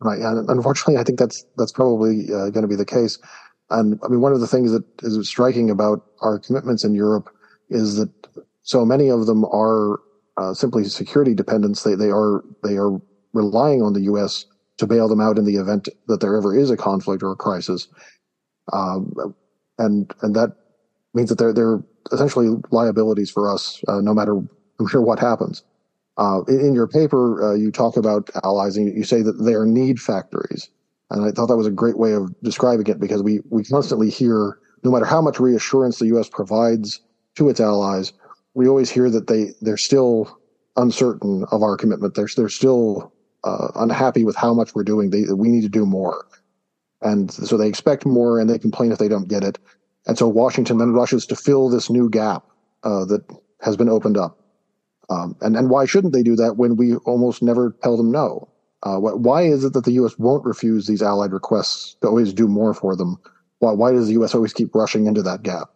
Right. 0.03 0.21
And 0.21 0.49
unfortunately, 0.49 0.97
I 0.97 1.05
think 1.05 1.19
that's 1.19 1.45
that's 1.57 1.73
probably 1.73 2.25
uh, 2.33 2.49
going 2.51 2.63
to 2.63 2.69
be 2.69 2.77
the 2.77 2.87
case. 2.87 3.19
And 3.69 4.01
I 4.03 4.09
mean, 4.09 4.21
one 4.21 4.33
of 4.33 4.41
the 4.41 4.47
things 4.47 4.73
that 4.73 4.85
is 5.03 5.29
striking 5.29 5.71
about 5.71 6.05
our 6.23 6.39
commitments 6.39 6.85
in 6.85 6.95
Europe 6.95 7.29
is 7.69 7.97
that 7.97 8.11
so 8.63 8.85
many 8.85 9.11
of 9.11 9.27
them 9.27 9.45
are 9.45 10.01
uh, 10.37 10.55
simply 10.55 10.85
security 10.85 11.35
dependents. 11.35 11.83
They 11.83 11.95
they 11.95 12.11
are 12.11 12.43
they 12.65 12.77
are 12.77 13.01
relying 13.35 13.83
on 13.83 13.93
the 13.93 14.03
U.S. 14.03 14.47
to 14.79 14.87
bail 14.87 15.07
them 15.07 15.21
out 15.21 15.39
in 15.39 15.45
the 15.45 15.57
event 15.57 15.89
that 16.09 16.21
there 16.21 16.37
ever 16.37 16.57
is 16.57 16.71
a 16.71 16.77
conflict 16.77 17.23
or 17.23 17.33
a 17.33 17.37
crisis, 17.37 17.87
um, 18.73 19.15
and 19.79 20.13
and 20.23 20.35
that 20.35 20.57
means 21.13 21.29
that 21.29 21.39
they're 21.39 21.53
they're 21.53 21.81
essentially 22.11 22.57
liabilities 22.71 23.31
for 23.31 23.53
us, 23.53 23.83
uh, 23.87 24.01
no 24.01 24.15
matter 24.15 24.35
no 24.35 24.49
matter 24.81 25.03
what 25.03 25.19
happens. 25.19 25.63
Uh, 26.21 26.43
in, 26.49 26.61
in, 26.61 26.75
your 26.75 26.87
paper, 26.87 27.43
uh, 27.43 27.55
you 27.55 27.73
talk 27.73 27.97
about 27.97 28.29
allies, 28.45 28.77
and 28.77 28.95
you 28.95 29.05
say 29.05 29.23
that 29.23 29.33
they 29.33 29.55
are 29.55 29.65
need 29.65 29.99
factories, 29.99 30.69
and 31.11 31.25
I 31.25 31.31
thought 31.31 31.47
that 31.47 31.57
was 31.57 31.67
a 31.67 31.71
great 31.71 31.97
way 31.99 32.13
of 32.13 32.31
describing 32.43 32.87
it 32.89 33.01
because 33.01 33.23
we 33.23 33.41
we 33.49 33.65
constantly 33.65 34.11
hear, 34.11 34.59
no 34.85 34.91
matter 34.91 35.07
how 35.07 35.23
much 35.23 35.41
reassurance 35.41 35.99
the 35.99 36.09
U.S. 36.09 36.29
provides 36.29 37.01
to 37.37 37.49
its 37.49 37.59
allies, 37.59 38.13
we 38.53 38.69
always 38.69 38.91
hear 38.91 39.09
that 39.09 39.29
they 39.29 39.53
they're 39.63 39.79
still 39.79 40.39
uncertain 40.77 41.47
of 41.51 41.63
our 41.63 41.79
commitment. 41.79 42.15
They're 42.15 42.29
they're 42.37 42.51
still 42.51 43.15
uh, 43.43 43.69
unhappy 43.77 44.27
with 44.27 44.37
how 44.37 44.53
much 44.53 44.75
we're 44.75 44.85
doing. 44.85 45.09
They 45.09 45.25
we 45.33 45.49
need 45.49 45.63
to 45.63 45.71
do 45.71 45.87
more, 45.87 46.27
and 47.01 47.33
so 47.33 47.57
they 47.57 47.67
expect 47.67 48.05
more, 48.05 48.39
and 48.39 48.51
they 48.51 48.59
complain 48.59 48.93
if 48.93 48.99
they 48.99 49.09
don't 49.09 49.29
get 49.29 49.43
it. 49.43 49.59
And 50.07 50.19
so 50.19 50.29
Washington 50.29 50.77
then 50.77 50.93
rushes 50.93 51.25
to 51.27 51.35
fill 51.35 51.71
this 51.71 51.89
new 51.89 52.11
gap 52.11 52.45
uh, 52.83 53.07
that 53.07 53.25
has 53.63 53.79
been 53.79 53.89
opened 53.89 54.19
up. 54.19 54.40
Um, 55.11 55.37
and 55.41 55.57
and 55.57 55.69
why 55.69 55.85
shouldn't 55.85 56.13
they 56.13 56.23
do 56.23 56.37
that 56.37 56.57
when 56.57 56.77
we 56.77 56.95
almost 56.97 57.43
never 57.43 57.77
tell 57.83 57.97
them 57.97 58.13
no? 58.13 58.49
Uh, 58.83 58.97
why 58.99 59.43
is 59.43 59.65
it 59.65 59.75
that 59.75 59.85
the 59.85 59.93
U.S. 59.93 60.19
won't 60.19 60.45
refuse 60.45 60.87
these 60.87 61.03
allied 61.03 61.33
requests 61.33 61.97
to 62.01 62.09
always 62.09 62.33
do 62.33 62.49
more 62.49 62.73
for 62.73 62.97
them? 62.97 63.19
Why 63.59 63.73
why 63.73 63.93
does 63.93 64.07
the 64.07 64.15
U.S. 64.15 64.35
always 64.35 64.53
keep 64.53 64.75
rushing 64.75 65.07
into 65.07 65.23
that 65.23 65.43
gap? 65.43 65.71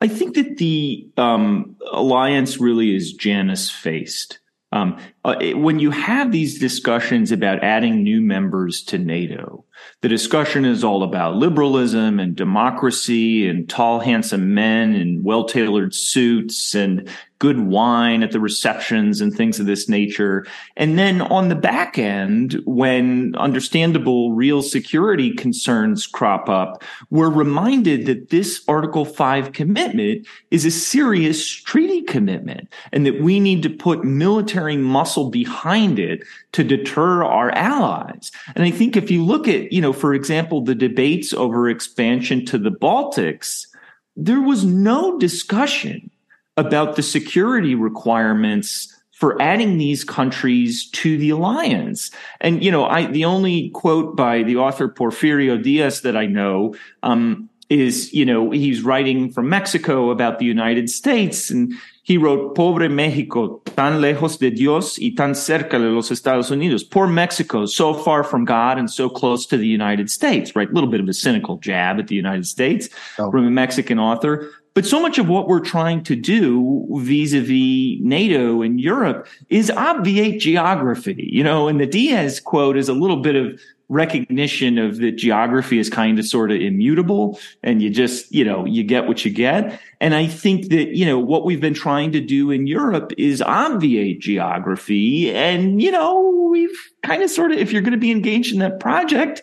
I 0.00 0.08
think 0.08 0.34
that 0.34 0.58
the 0.58 1.08
um, 1.16 1.76
alliance 1.90 2.60
really 2.60 2.94
is 2.94 3.14
Janus 3.14 3.70
faced. 3.70 4.38
Um, 4.70 4.98
uh, 5.24 5.36
when 5.54 5.78
you 5.78 5.90
have 5.90 6.30
these 6.30 6.58
discussions 6.58 7.32
about 7.32 7.62
adding 7.64 8.02
new 8.02 8.20
members 8.20 8.82
to 8.84 8.98
NATO, 8.98 9.64
The 10.02 10.08
discussion 10.08 10.64
is 10.64 10.84
all 10.84 11.02
about 11.02 11.36
liberalism 11.36 12.20
and 12.20 12.36
democracy 12.36 13.48
and 13.48 13.68
tall, 13.68 14.00
handsome 14.00 14.54
men 14.54 14.94
in 14.94 15.22
well 15.22 15.44
tailored 15.44 15.94
suits 15.94 16.74
and 16.74 17.08
good 17.44 17.60
wine 17.60 18.22
at 18.22 18.32
the 18.32 18.40
receptions 18.40 19.20
and 19.20 19.34
things 19.34 19.60
of 19.60 19.66
this 19.66 19.86
nature. 19.86 20.46
And 20.78 20.98
then 20.98 21.20
on 21.20 21.48
the 21.48 21.54
back 21.54 21.98
end, 21.98 22.54
when 22.64 23.34
understandable 23.36 24.32
real 24.32 24.62
security 24.62 25.30
concerns 25.30 26.06
crop 26.06 26.48
up, 26.48 26.82
we're 27.10 27.28
reminded 27.28 28.06
that 28.06 28.30
this 28.30 28.64
Article 28.66 29.04
5 29.04 29.52
commitment 29.52 30.26
is 30.50 30.64
a 30.64 30.70
serious 30.70 31.46
treaty 31.46 32.00
commitment 32.00 32.66
and 32.92 33.04
that 33.04 33.20
we 33.20 33.40
need 33.40 33.62
to 33.64 33.68
put 33.68 34.04
military 34.04 34.78
muscle 34.78 35.28
behind 35.28 35.98
it 35.98 36.24
to 36.52 36.64
deter 36.64 37.24
our 37.24 37.50
allies. 37.50 38.30
And 38.54 38.64
I 38.64 38.70
think 38.70 38.96
if 38.96 39.10
you 39.10 39.22
look 39.22 39.48
at, 39.48 39.70
you 39.74 39.80
know, 39.80 39.92
for 39.92 40.14
example, 40.14 40.60
the 40.60 40.74
debates 40.76 41.32
over 41.32 41.68
expansion 41.68 42.46
to 42.46 42.58
the 42.58 42.70
Baltics, 42.70 43.66
there 44.14 44.40
was 44.40 44.64
no 44.64 45.18
discussion 45.18 46.12
about 46.56 46.94
the 46.94 47.02
security 47.02 47.74
requirements 47.74 48.94
for 49.10 49.40
adding 49.42 49.76
these 49.76 50.04
countries 50.04 50.88
to 50.90 51.18
the 51.18 51.30
alliance. 51.30 52.12
And, 52.40 52.62
you 52.62 52.70
know, 52.70 52.84
I, 52.84 53.06
the 53.06 53.24
only 53.24 53.70
quote 53.70 54.14
by 54.14 54.44
the 54.44 54.58
author 54.58 54.88
Porfirio 54.88 55.60
Diaz 55.60 56.02
that 56.02 56.16
I 56.16 56.26
know, 56.26 56.76
um, 57.02 57.50
is, 57.68 58.12
you 58.12 58.24
know, 58.24 58.52
he's 58.52 58.82
writing 58.82 59.32
from 59.32 59.48
Mexico 59.48 60.10
about 60.10 60.38
the 60.38 60.44
United 60.44 60.88
States 60.88 61.50
and 61.50 61.72
he 62.04 62.18
wrote, 62.18 62.54
Pobre 62.54 62.88
México, 62.90 63.62
tan 63.76 64.00
lejos 64.02 64.38
de 64.38 64.50
Dios 64.50 64.98
y 64.98 65.14
tan 65.16 65.34
cerca 65.34 65.78
de 65.78 65.90
los 65.90 66.10
Estados 66.10 66.50
Unidos. 66.50 66.84
Poor 66.84 67.06
Mexico, 67.06 67.64
so 67.64 67.94
far 67.94 68.22
from 68.22 68.44
God 68.44 68.78
and 68.78 68.90
so 68.90 69.08
close 69.08 69.46
to 69.46 69.56
the 69.56 69.66
United 69.66 70.10
States, 70.10 70.54
right? 70.54 70.68
A 70.68 70.72
little 70.72 70.90
bit 70.90 71.00
of 71.00 71.08
a 71.08 71.14
cynical 71.14 71.56
jab 71.56 71.98
at 71.98 72.08
the 72.08 72.14
United 72.14 72.46
States 72.46 72.90
oh. 73.18 73.30
from 73.30 73.46
a 73.46 73.50
Mexican 73.50 73.98
author. 73.98 74.50
But 74.74 74.84
so 74.84 75.00
much 75.00 75.18
of 75.18 75.28
what 75.28 75.48
we're 75.48 75.60
trying 75.60 76.02
to 76.02 76.16
do 76.16 76.86
vis-a-vis 76.90 78.00
NATO 78.02 78.60
and 78.60 78.78
Europe 78.78 79.26
is 79.48 79.70
obviate 79.70 80.40
geography, 80.40 81.30
you 81.32 81.42
know, 81.42 81.68
and 81.68 81.80
the 81.80 81.86
Diaz 81.86 82.38
quote 82.38 82.76
is 82.76 82.88
a 82.88 82.92
little 82.92 83.22
bit 83.22 83.36
of 83.36 83.58
recognition 83.88 84.78
of 84.78 84.98
that 84.98 85.12
geography 85.12 85.78
is 85.78 85.90
kind 85.90 86.18
of 86.18 86.26
sort 86.26 86.50
of 86.50 86.60
immutable 86.60 87.38
and 87.62 87.82
you 87.82 87.90
just, 87.90 88.32
you 88.34 88.44
know, 88.44 88.64
you 88.64 88.82
get 88.82 89.06
what 89.06 89.24
you 89.24 89.30
get. 89.30 89.78
And 90.00 90.14
I 90.14 90.26
think 90.26 90.68
that, 90.70 90.96
you 90.96 91.04
know, 91.04 91.18
what 91.18 91.44
we've 91.44 91.60
been 91.60 91.74
trying 91.74 92.12
to 92.12 92.20
do 92.20 92.50
in 92.50 92.66
Europe 92.66 93.12
is 93.18 93.42
obviate 93.42 94.20
geography. 94.20 95.30
And, 95.34 95.82
you 95.82 95.90
know, 95.90 96.48
we've 96.50 96.76
kind 97.02 97.22
of 97.22 97.30
sort 97.30 97.52
of, 97.52 97.58
if 97.58 97.72
you're 97.72 97.82
going 97.82 97.92
to 97.92 97.98
be 97.98 98.10
engaged 98.10 98.52
in 98.52 98.60
that 98.60 98.80
project, 98.80 99.42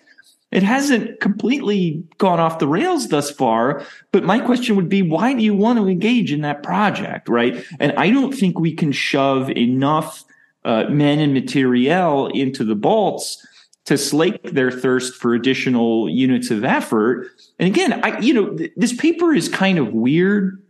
it 0.52 0.64
hasn't 0.64 1.20
completely 1.22 2.04
gone 2.18 2.40
off 2.40 2.60
the 2.60 2.68
rails 2.68 3.08
thus 3.08 3.32
far. 3.32 3.86
But 4.12 4.24
my 4.24 4.40
question 4.40 4.76
would 4.76 4.90
be, 4.90 5.02
why 5.02 5.34
do 5.34 5.42
you 5.42 5.54
want 5.54 5.80
to 5.80 5.88
engage 5.88 6.34
in 6.34 6.42
that 6.42 6.62
project? 6.62 7.30
Right. 7.30 7.64
And 7.80 7.94
I 7.94 8.10
don't 8.10 8.34
think 8.34 8.60
we 8.60 8.74
can 8.74 8.92
shove 8.92 9.50
enough 9.52 10.26
uh, 10.66 10.86
men 10.90 11.20
and 11.20 11.34
materiel 11.34 12.28
into 12.28 12.64
the 12.64 12.76
Balts 12.76 13.46
to 13.86 13.98
slake 13.98 14.52
their 14.52 14.72
thirst 14.72 15.16
for 15.16 15.34
additional 15.34 16.08
units 16.10 16.52
of 16.52 16.64
effort. 16.64 17.30
And 17.60 17.68
again, 17.68 18.04
I, 18.04 18.20
you 18.20 18.34
know, 18.34 18.56
th- 18.56 18.72
this 18.76 18.94
paper 18.94 19.34
is 19.34 19.50
kind 19.50 19.78
of 19.78 19.94
weird 19.94 20.62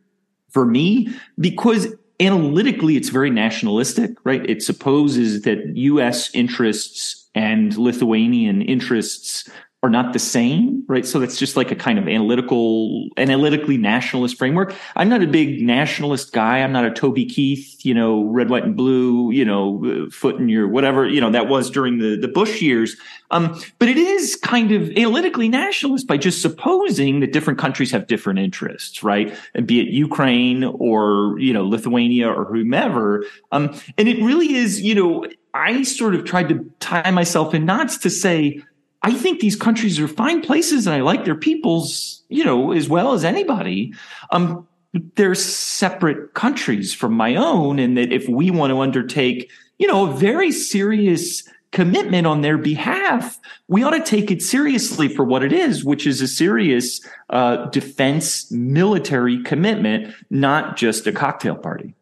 for 0.50 0.66
me 0.66 1.10
because 1.40 1.94
analytically 2.20 2.96
it's 2.96 3.10
very 3.10 3.30
nationalistic, 3.30 4.12
right? 4.24 4.48
It 4.50 4.62
supposes 4.64 5.42
that 5.42 5.76
U.S. 5.76 6.34
interests 6.34 7.30
and 7.36 7.78
Lithuanian 7.78 8.62
interests 8.62 9.50
are 9.84 9.90
not 9.90 10.14
the 10.14 10.20
same, 10.20 10.84
right? 10.88 11.08
So 11.08 11.18
that's 11.18 11.38
just 11.38 11.58
like 11.58 11.72
a 11.72 11.76
kind 11.76 11.98
of 11.98 12.08
analytical, 12.08 13.10
analytically 13.18 13.78
nationalist 13.78 14.38
framework. 14.38 14.76
I'm 14.96 15.10
not 15.10 15.24
a 15.24 15.28
big 15.28 15.62
nationalist 15.62 16.34
guy. 16.34 16.60
I'm 16.60 16.72
not 16.72 16.86
a 16.86 16.92
Toby 16.92 17.26
Keith, 17.26 17.84
you 17.84 17.96
know, 17.96 18.24
red, 18.26 18.52
white, 18.52 18.64
and 18.64 18.78
blue, 18.78 19.32
you 19.32 19.44
know, 19.44 20.08
foot 20.12 20.36
in 20.36 20.50
your 20.50 20.68
whatever, 20.68 21.08
you 21.08 21.20
know, 21.20 21.32
that 21.32 21.48
was 21.48 21.72
during 21.72 21.98
the, 21.98 22.16
the 22.16 22.28
Bush 22.28 22.62
years. 22.62 22.96
Um, 23.32 23.60
but 23.80 23.88
it 23.88 23.98
is 23.98 24.36
kind 24.36 24.72
of 24.72 24.92
analytically 24.92 25.50
nationalist 25.50 26.06
by 26.06 26.18
just 26.18 26.44
supposing 26.44 27.22
that 27.22 27.34
different 27.34 27.58
countries 27.58 27.90
have 27.90 28.06
different 28.06 28.38
interests, 28.38 29.02
right? 29.02 29.36
And 29.56 29.66
be 29.66 29.80
it 29.80 29.88
Ukraine 29.88 30.64
or, 30.64 31.40
you 31.40 31.54
know, 31.54 31.66
Lithuania 31.66 32.30
or 32.30 32.46
whomever. 32.46 33.26
Um, 33.52 33.74
and 33.98 34.08
it 34.08 34.22
really 34.22 34.54
is, 34.54 34.82
you 34.82 34.94
know, 34.94 35.26
I 35.54 35.84
sort 35.84 36.14
of 36.14 36.24
tried 36.24 36.50
to 36.50 36.72
tie 36.80 37.12
myself 37.12 37.54
in 37.54 37.66
knots 37.66 37.98
to 38.00 38.10
say, 38.10 38.62
I 39.04 39.14
think 39.14 39.40
these 39.40 39.56
countries 39.56 40.00
are 40.00 40.08
fine 40.08 40.42
places 40.42 40.86
and 40.86 40.96
I 40.96 41.02
like 41.02 41.26
their 41.26 41.36
peoples, 41.36 42.24
you 42.30 42.44
know, 42.44 42.72
as 42.72 42.88
well 42.88 43.14
as 43.14 43.24
anybody. 43.24 43.94
Um, 44.32 44.68
they're 45.16 45.36
separate 45.36 46.34
countries 46.34 46.94
from 46.94 47.14
my 47.14 47.36
own. 47.36 47.80
And 47.80 47.98
that 47.98 48.12
if 48.12 48.28
we 48.28 48.52
want 48.52 48.72
to 48.72 48.80
undertake, 48.80 49.50
you 49.80 49.88
know, 49.88 50.10
a 50.10 50.14
very 50.14 50.52
serious 50.52 51.48
commitment 51.72 52.28
on 52.28 52.42
their 52.42 52.58
behalf, 52.58 53.40
we 53.68 53.84
ought 53.84 53.92
to 53.92 54.04
take 54.04 54.30
it 54.30 54.42
seriously 54.42 55.08
for 55.08 55.24
what 55.24 55.44
it 55.44 55.54
is, 55.54 55.84
which 55.84 56.06
is 56.06 56.22
a 56.22 56.28
serious 56.28 57.02
uh, 57.30 57.66
defense 57.70 58.52
military 58.52 59.42
commitment, 59.44 60.14
not 60.30 60.76
just 60.76 61.08
a 61.08 61.12
cocktail 61.12 61.56
party. 61.56 61.96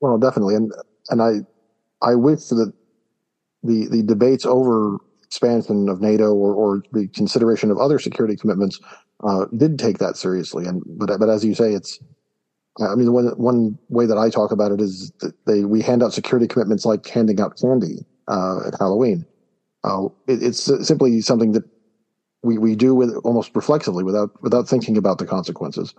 Well, 0.00 0.18
definitely, 0.18 0.56
and 0.56 0.72
and 1.10 1.22
I 1.22 1.40
I 2.02 2.14
wish 2.14 2.46
that 2.46 2.72
the 3.62 3.86
the 3.86 4.02
debates 4.02 4.46
over 4.46 4.98
expansion 5.30 5.88
of 5.88 6.00
NATO 6.00 6.34
or, 6.34 6.52
or 6.52 6.82
the 6.90 7.06
consideration 7.08 7.70
of 7.70 7.78
other 7.78 8.00
security 8.00 8.36
commitments 8.36 8.80
uh, 9.22 9.46
did 9.56 9.78
take 9.78 9.98
that 9.98 10.16
seriously. 10.16 10.66
And 10.66 10.82
but 10.98 11.20
but 11.20 11.28
as 11.28 11.44
you 11.44 11.54
say, 11.54 11.72
it's 11.72 12.00
I 12.80 12.96
mean 12.96 13.12
one 13.12 13.26
one 13.38 13.78
way 13.90 14.06
that 14.06 14.18
I 14.18 14.28
talk 14.28 14.50
about 14.50 14.72
it 14.72 14.80
is 14.80 15.12
that 15.20 15.34
they 15.46 15.64
we 15.64 15.82
hand 15.82 16.02
out 16.02 16.12
security 16.12 16.48
commitments 16.48 16.84
like 16.84 17.06
handing 17.06 17.40
out 17.40 17.56
candy 17.60 18.04
uh, 18.26 18.66
at 18.66 18.74
Halloween. 18.80 19.24
Uh, 19.84 20.06
it, 20.26 20.42
it's 20.42 20.64
simply 20.84 21.20
something 21.20 21.52
that 21.52 21.64
we 22.42 22.58
we 22.58 22.74
do 22.74 22.92
with 22.96 23.14
almost 23.22 23.54
reflexively 23.54 24.02
without 24.02 24.30
without 24.42 24.68
thinking 24.68 24.96
about 24.96 25.18
the 25.18 25.26
consequences. 25.26 25.94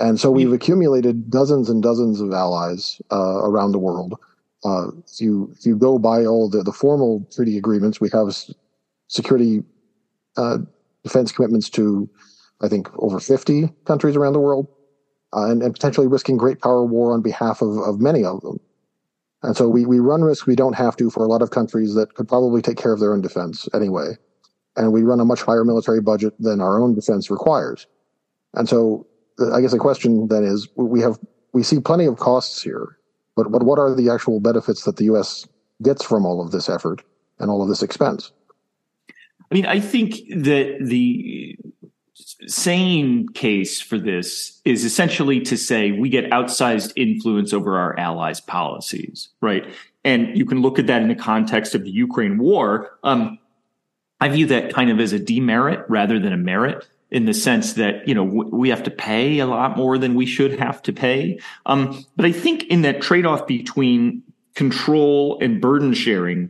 And 0.00 0.18
so 0.18 0.32
we've 0.32 0.52
accumulated 0.52 1.30
dozens 1.30 1.70
and 1.70 1.80
dozens 1.80 2.20
of 2.20 2.32
allies 2.32 3.00
uh, 3.12 3.44
around 3.44 3.70
the 3.70 3.78
world. 3.78 4.18
Uh, 4.64 4.88
if 5.06 5.20
you 5.20 5.54
you 5.60 5.76
go 5.76 6.00
by 6.00 6.24
all 6.24 6.48
the, 6.48 6.64
the 6.64 6.72
formal 6.72 7.28
treaty 7.30 7.56
agreements, 7.56 8.00
we 8.00 8.08
have 8.12 8.28
security 9.12 9.62
uh, 10.38 10.58
defense 11.04 11.32
commitments 11.32 11.68
to, 11.68 12.08
I 12.62 12.68
think, 12.68 12.88
over 12.98 13.20
50 13.20 13.70
countries 13.84 14.16
around 14.16 14.32
the 14.32 14.40
world, 14.40 14.68
uh, 15.34 15.50
and, 15.50 15.62
and, 15.62 15.74
potentially 15.74 16.06
risking 16.06 16.38
great 16.38 16.60
power 16.60 16.84
war 16.84 17.12
on 17.12 17.20
behalf 17.20 17.60
of, 17.60 17.76
of 17.76 18.00
many 18.00 18.24
of 18.24 18.40
them. 18.40 18.58
And 19.42 19.54
so 19.54 19.68
we, 19.68 19.84
we 19.84 19.98
run 19.98 20.22
risks 20.22 20.46
we 20.46 20.56
don't 20.56 20.74
have 20.74 20.96
to 20.96 21.10
for 21.10 21.24
a 21.24 21.28
lot 21.28 21.42
of 21.42 21.50
countries 21.50 21.94
that 21.94 22.14
could 22.14 22.26
probably 22.26 22.62
take 22.62 22.78
care 22.78 22.92
of 22.92 23.00
their 23.00 23.12
own 23.12 23.20
defense 23.20 23.68
anyway. 23.74 24.16
And 24.76 24.92
we 24.92 25.02
run 25.02 25.20
a 25.20 25.24
much 25.24 25.42
higher 25.42 25.64
military 25.64 26.00
budget 26.00 26.34
than 26.38 26.60
our 26.60 26.80
own 26.80 26.94
defense 26.94 27.30
requires. 27.30 27.86
And 28.54 28.68
so 28.68 29.06
I 29.52 29.60
guess 29.60 29.72
the 29.72 29.78
question 29.78 30.28
then 30.28 30.44
is 30.44 30.68
we 30.76 31.00
have 31.00 31.18
we 31.52 31.62
see 31.62 31.80
plenty 31.80 32.06
of 32.06 32.18
costs 32.18 32.62
here, 32.62 32.96
but, 33.36 33.50
but 33.52 33.64
what 33.64 33.78
are 33.78 33.94
the 33.94 34.08
actual 34.08 34.40
benefits 34.40 34.84
that 34.84 34.96
the 34.96 35.04
US 35.04 35.46
gets 35.82 36.02
from 36.02 36.24
all 36.24 36.40
of 36.40 36.50
this 36.50 36.70
effort 36.70 37.02
and 37.38 37.50
all 37.50 37.62
of 37.62 37.68
this 37.68 37.82
expense? 37.82 38.32
I 39.52 39.54
mean, 39.54 39.66
I 39.66 39.80
think 39.80 40.14
that 40.30 40.78
the 40.80 41.58
sane 42.46 43.28
case 43.34 43.82
for 43.82 43.98
this 43.98 44.62
is 44.64 44.82
essentially 44.82 45.40
to 45.42 45.58
say 45.58 45.92
we 45.92 46.08
get 46.08 46.30
outsized 46.30 46.94
influence 46.96 47.52
over 47.52 47.76
our 47.76 47.98
allies' 47.98 48.40
policies, 48.40 49.28
right? 49.42 49.66
And 50.04 50.38
you 50.38 50.46
can 50.46 50.62
look 50.62 50.78
at 50.78 50.86
that 50.86 51.02
in 51.02 51.08
the 51.08 51.14
context 51.14 51.74
of 51.74 51.84
the 51.84 51.90
Ukraine 51.90 52.38
war. 52.38 52.98
Um, 53.04 53.38
I 54.22 54.30
view 54.30 54.46
that 54.46 54.72
kind 54.72 54.90
of 54.90 54.98
as 54.98 55.12
a 55.12 55.18
demerit 55.18 55.84
rather 55.86 56.18
than 56.18 56.32
a 56.32 56.38
merit 56.38 56.86
in 57.10 57.26
the 57.26 57.34
sense 57.34 57.74
that 57.74 58.08
you 58.08 58.14
know 58.14 58.24
we 58.24 58.70
have 58.70 58.84
to 58.84 58.90
pay 58.90 59.38
a 59.40 59.46
lot 59.46 59.76
more 59.76 59.98
than 59.98 60.14
we 60.14 60.24
should 60.24 60.58
have 60.58 60.80
to 60.84 60.94
pay. 60.94 61.38
Um, 61.66 62.06
but 62.16 62.24
I 62.24 62.32
think 62.32 62.62
in 62.68 62.80
that 62.82 63.02
trade 63.02 63.26
off 63.26 63.46
between 63.46 64.22
control 64.54 65.38
and 65.42 65.60
burden 65.60 65.92
sharing, 65.92 66.48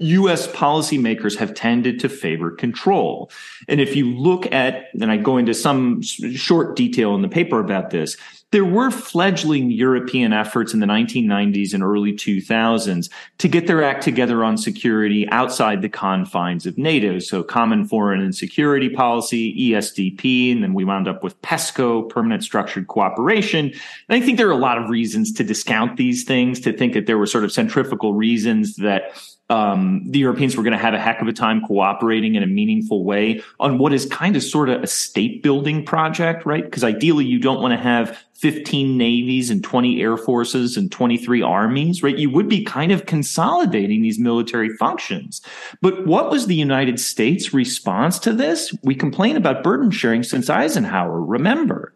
US 0.00 0.48
policymakers 0.48 1.36
have 1.36 1.54
tended 1.54 2.00
to 2.00 2.08
favor 2.08 2.50
control. 2.50 3.30
And 3.68 3.80
if 3.80 3.94
you 3.94 4.12
look 4.12 4.52
at, 4.52 4.86
and 5.00 5.10
I 5.10 5.16
go 5.16 5.36
into 5.36 5.54
some 5.54 6.02
short 6.02 6.74
detail 6.74 7.14
in 7.14 7.22
the 7.22 7.28
paper 7.28 7.60
about 7.60 7.90
this, 7.90 8.16
there 8.50 8.64
were 8.64 8.90
fledgling 8.92 9.72
European 9.72 10.32
efforts 10.32 10.72
in 10.74 10.78
the 10.78 10.86
1990s 10.86 11.74
and 11.74 11.82
early 11.82 12.12
2000s 12.12 13.10
to 13.38 13.48
get 13.48 13.66
their 13.66 13.82
act 13.82 14.04
together 14.04 14.44
on 14.44 14.56
security 14.56 15.28
outside 15.30 15.82
the 15.82 15.88
confines 15.88 16.64
of 16.64 16.78
NATO. 16.78 17.18
So 17.18 17.42
common 17.42 17.84
foreign 17.84 18.20
and 18.20 18.32
security 18.32 18.88
policy, 18.88 19.70
ESDP, 19.70 20.52
and 20.52 20.62
then 20.62 20.72
we 20.72 20.84
wound 20.84 21.08
up 21.08 21.24
with 21.24 21.40
PESCO, 21.42 22.08
permanent 22.08 22.44
structured 22.44 22.86
cooperation. 22.86 23.72
And 24.08 24.22
I 24.22 24.24
think 24.24 24.38
there 24.38 24.48
are 24.48 24.52
a 24.52 24.56
lot 24.56 24.78
of 24.78 24.88
reasons 24.88 25.32
to 25.32 25.42
discount 25.42 25.96
these 25.96 26.22
things, 26.22 26.60
to 26.60 26.72
think 26.72 26.92
that 26.94 27.06
there 27.06 27.18
were 27.18 27.26
sort 27.26 27.42
of 27.42 27.50
centrifugal 27.50 28.14
reasons 28.14 28.76
that 28.76 29.20
um, 29.50 30.02
the 30.06 30.20
Europeans 30.20 30.56
were 30.56 30.62
going 30.62 30.72
to 30.72 30.78
have 30.78 30.94
a 30.94 30.98
heck 30.98 31.20
of 31.20 31.28
a 31.28 31.32
time 31.32 31.64
cooperating 31.66 32.34
in 32.34 32.42
a 32.42 32.46
meaningful 32.46 33.04
way 33.04 33.42
on 33.60 33.78
what 33.78 33.92
is 33.92 34.06
kind 34.06 34.36
of 34.36 34.42
sort 34.42 34.70
of 34.70 34.82
a 34.82 34.86
state 34.86 35.42
building 35.42 35.84
project, 35.84 36.46
right? 36.46 36.64
Because 36.64 36.82
ideally, 36.82 37.26
you 37.26 37.38
don't 37.38 37.60
want 37.60 37.72
to 37.72 37.78
have 37.78 38.24
15 38.34 38.96
navies 38.96 39.50
and 39.50 39.62
20 39.62 40.00
air 40.00 40.16
forces 40.16 40.78
and 40.78 40.90
23 40.90 41.42
armies, 41.42 42.02
right? 42.02 42.16
You 42.16 42.30
would 42.30 42.48
be 42.48 42.64
kind 42.64 42.90
of 42.90 43.04
consolidating 43.04 44.00
these 44.00 44.18
military 44.18 44.70
functions. 44.70 45.42
But 45.82 46.06
what 46.06 46.30
was 46.30 46.46
the 46.46 46.54
United 46.54 46.98
States 46.98 47.52
response 47.52 48.18
to 48.20 48.32
this? 48.32 48.74
We 48.82 48.94
complain 48.94 49.36
about 49.36 49.62
burden 49.62 49.90
sharing 49.90 50.22
since 50.22 50.48
Eisenhower. 50.48 51.22
Remember, 51.22 51.92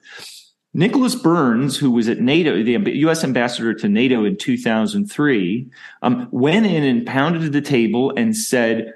Nicholas 0.74 1.14
Burns, 1.14 1.78
who 1.78 1.90
was 1.90 2.08
at 2.08 2.20
NATO, 2.20 2.62
the 2.62 2.78
U.S. 2.98 3.24
ambassador 3.24 3.72
to 3.74 3.88
NATO 3.88 4.24
in 4.24 4.36
2003, 4.36 5.70
um, 6.02 6.28
went 6.30 6.66
in 6.66 6.84
and 6.84 7.06
pounded 7.06 7.52
the 7.52 7.60
table 7.60 8.12
and 8.16 8.36
said, 8.36 8.94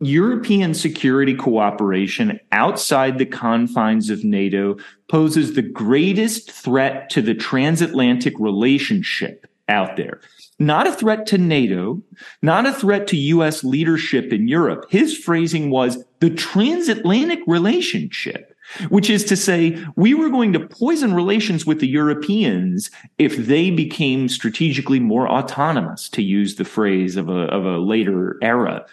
European 0.00 0.72
security 0.72 1.34
cooperation 1.34 2.40
outside 2.52 3.18
the 3.18 3.26
confines 3.26 4.08
of 4.08 4.24
NATO 4.24 4.78
poses 5.08 5.52
the 5.52 5.62
greatest 5.62 6.50
threat 6.50 7.10
to 7.10 7.20
the 7.20 7.34
transatlantic 7.34 8.32
relationship 8.38 9.46
out 9.68 9.96
there. 9.96 10.20
Not 10.58 10.86
a 10.86 10.92
threat 10.92 11.26
to 11.26 11.38
NATO, 11.38 12.02
not 12.42 12.66
a 12.66 12.72
threat 12.72 13.06
to 13.08 13.16
US 13.16 13.62
leadership 13.62 14.32
in 14.32 14.48
Europe. 14.48 14.86
His 14.90 15.16
phrasing 15.16 15.70
was 15.70 16.02
the 16.20 16.30
transatlantic 16.30 17.40
relationship 17.46 18.56
which 18.88 19.10
is 19.10 19.24
to 19.24 19.36
say, 19.36 19.82
we 19.96 20.14
were 20.14 20.28
going 20.28 20.52
to 20.52 20.60
poison 20.60 21.14
relations 21.14 21.66
with 21.66 21.80
the 21.80 21.88
Europeans 21.88 22.90
if 23.18 23.36
they 23.36 23.70
became 23.70 24.28
strategically 24.28 25.00
more 25.00 25.28
autonomous, 25.28 26.08
to 26.10 26.22
use 26.22 26.56
the 26.56 26.64
phrase 26.64 27.16
of 27.16 27.28
a, 27.28 27.42
of 27.46 27.64
a 27.64 27.78
later 27.78 28.38
era. 28.42 28.84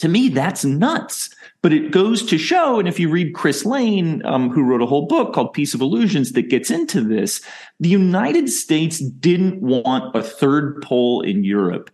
To 0.00 0.08
me, 0.08 0.28
that's 0.28 0.64
nuts. 0.64 1.34
But 1.62 1.72
it 1.72 1.92
goes 1.92 2.22
to 2.26 2.36
show, 2.36 2.78
and 2.78 2.86
if 2.86 3.00
you 3.00 3.08
read 3.08 3.34
Chris 3.34 3.64
Layne, 3.64 4.24
um, 4.26 4.50
who 4.50 4.62
wrote 4.62 4.82
a 4.82 4.86
whole 4.86 5.06
book 5.06 5.32
called 5.32 5.54
Peace 5.54 5.72
of 5.72 5.80
Illusions 5.80 6.32
that 6.32 6.50
gets 6.50 6.70
into 6.70 7.00
this, 7.00 7.40
the 7.80 7.88
United 7.88 8.50
States 8.50 8.98
didn't 8.98 9.62
want 9.62 10.14
a 10.14 10.22
third 10.22 10.82
pole 10.82 11.22
in 11.22 11.42
Europe 11.42 11.90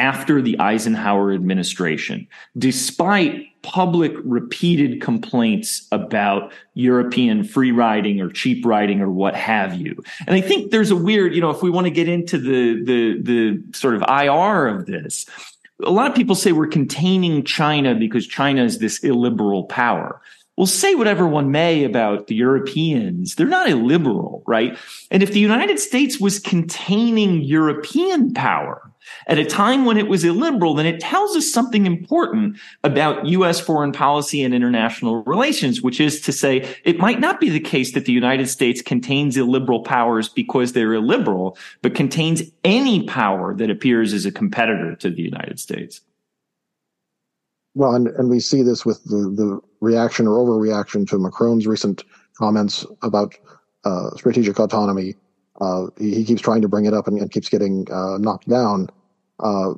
after 0.00 0.40
the 0.40 0.58
Eisenhower 0.58 1.30
administration, 1.30 2.26
despite 2.56 3.46
public 3.60 4.12
repeated 4.24 5.02
complaints 5.02 5.86
about 5.92 6.52
European 6.72 7.44
free 7.44 7.70
riding 7.70 8.18
or 8.18 8.30
cheap 8.30 8.64
riding 8.64 9.02
or 9.02 9.10
what 9.10 9.36
have 9.36 9.78
you. 9.78 10.02
And 10.26 10.34
I 10.34 10.40
think 10.40 10.70
there's 10.70 10.90
a 10.90 10.96
weird, 10.96 11.34
you 11.34 11.42
know, 11.42 11.50
if 11.50 11.62
we 11.62 11.68
want 11.68 11.86
to 11.86 11.90
get 11.90 12.08
into 12.08 12.38
the, 12.38 12.82
the, 12.82 13.20
the 13.20 13.76
sort 13.76 13.94
of 13.94 14.02
IR 14.08 14.68
of 14.68 14.86
this, 14.86 15.26
a 15.84 15.90
lot 15.90 16.10
of 16.10 16.16
people 16.16 16.34
say 16.34 16.52
we're 16.52 16.66
containing 16.66 17.44
China 17.44 17.94
because 17.94 18.26
China 18.26 18.64
is 18.64 18.78
this 18.78 19.00
illiberal 19.00 19.64
power. 19.64 20.22
Well, 20.56 20.66
say 20.66 20.94
whatever 20.94 21.26
one 21.26 21.50
may 21.50 21.84
about 21.84 22.26
the 22.26 22.34
Europeans. 22.34 23.34
They're 23.34 23.46
not 23.46 23.68
illiberal, 23.68 24.42
right? 24.46 24.78
And 25.10 25.22
if 25.22 25.32
the 25.32 25.40
United 25.40 25.78
States 25.78 26.18
was 26.18 26.38
containing 26.38 27.42
European 27.42 28.32
power, 28.32 28.89
at 29.26 29.38
a 29.38 29.44
time 29.44 29.84
when 29.84 29.96
it 29.96 30.08
was 30.08 30.24
illiberal, 30.24 30.74
then 30.74 30.86
it 30.86 31.00
tells 31.00 31.36
us 31.36 31.50
something 31.50 31.86
important 31.86 32.58
about 32.84 33.26
U.S. 33.26 33.60
foreign 33.60 33.92
policy 33.92 34.42
and 34.42 34.54
international 34.54 35.22
relations, 35.24 35.82
which 35.82 36.00
is 36.00 36.20
to 36.22 36.32
say 36.32 36.68
it 36.84 36.98
might 36.98 37.20
not 37.20 37.40
be 37.40 37.48
the 37.48 37.60
case 37.60 37.92
that 37.92 38.04
the 38.04 38.12
United 38.12 38.48
States 38.48 38.82
contains 38.82 39.36
illiberal 39.36 39.82
powers 39.82 40.28
because 40.28 40.72
they're 40.72 40.94
illiberal, 40.94 41.56
but 41.82 41.94
contains 41.94 42.42
any 42.64 43.06
power 43.06 43.54
that 43.54 43.70
appears 43.70 44.12
as 44.12 44.26
a 44.26 44.32
competitor 44.32 44.96
to 44.96 45.10
the 45.10 45.22
United 45.22 45.60
States. 45.60 46.00
Well, 47.74 47.94
and, 47.94 48.08
and 48.08 48.28
we 48.28 48.40
see 48.40 48.62
this 48.62 48.84
with 48.84 49.02
the, 49.04 49.16
the 49.16 49.60
reaction 49.80 50.26
or 50.26 50.38
overreaction 50.38 51.08
to 51.08 51.18
Macron's 51.18 51.66
recent 51.66 52.04
comments 52.36 52.84
about 53.02 53.36
uh, 53.84 54.10
strategic 54.16 54.58
autonomy. 54.58 55.14
Uh, 55.60 55.86
he, 55.98 56.16
he, 56.16 56.24
keeps 56.24 56.40
trying 56.40 56.62
to 56.62 56.68
bring 56.68 56.86
it 56.86 56.94
up 56.94 57.06
and, 57.06 57.18
and 57.18 57.30
keeps 57.30 57.48
getting 57.48 57.86
uh, 57.92 58.18
knocked 58.18 58.48
down. 58.48 58.88
Uh, 59.42 59.74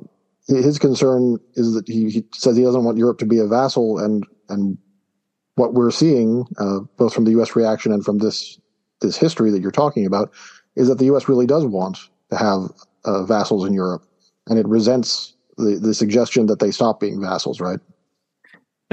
his 0.47 0.77
concern 0.77 1.37
is 1.55 1.73
that 1.73 1.87
he, 1.87 2.09
he, 2.09 2.25
says 2.33 2.57
he 2.57 2.63
doesn't 2.63 2.83
want 2.83 2.97
Europe 2.97 3.19
to 3.19 3.25
be 3.25 3.39
a 3.39 3.47
vassal, 3.47 3.97
and 3.99 4.25
and 4.49 4.77
what 5.55 5.73
we're 5.73 5.91
seeing, 5.91 6.45
uh, 6.57 6.79
both 6.97 7.13
from 7.13 7.25
the 7.25 7.31
U.S. 7.31 7.55
reaction 7.55 7.91
and 7.91 8.03
from 8.03 8.17
this 8.17 8.59
this 9.01 9.17
history 9.17 9.51
that 9.51 9.61
you're 9.61 9.71
talking 9.71 10.05
about, 10.05 10.31
is 10.75 10.87
that 10.87 10.97
the 10.97 11.05
U.S. 11.05 11.29
really 11.29 11.45
does 11.45 11.65
want 11.65 11.97
to 12.29 12.37
have 12.37 12.71
uh, 13.05 13.23
vassals 13.23 13.65
in 13.65 13.73
Europe, 13.73 14.05
and 14.47 14.59
it 14.59 14.67
resents 14.67 15.33
the 15.57 15.79
the 15.81 15.93
suggestion 15.93 16.47
that 16.47 16.59
they 16.59 16.71
stop 16.71 16.99
being 16.99 17.21
vassals. 17.21 17.61
Right? 17.61 17.79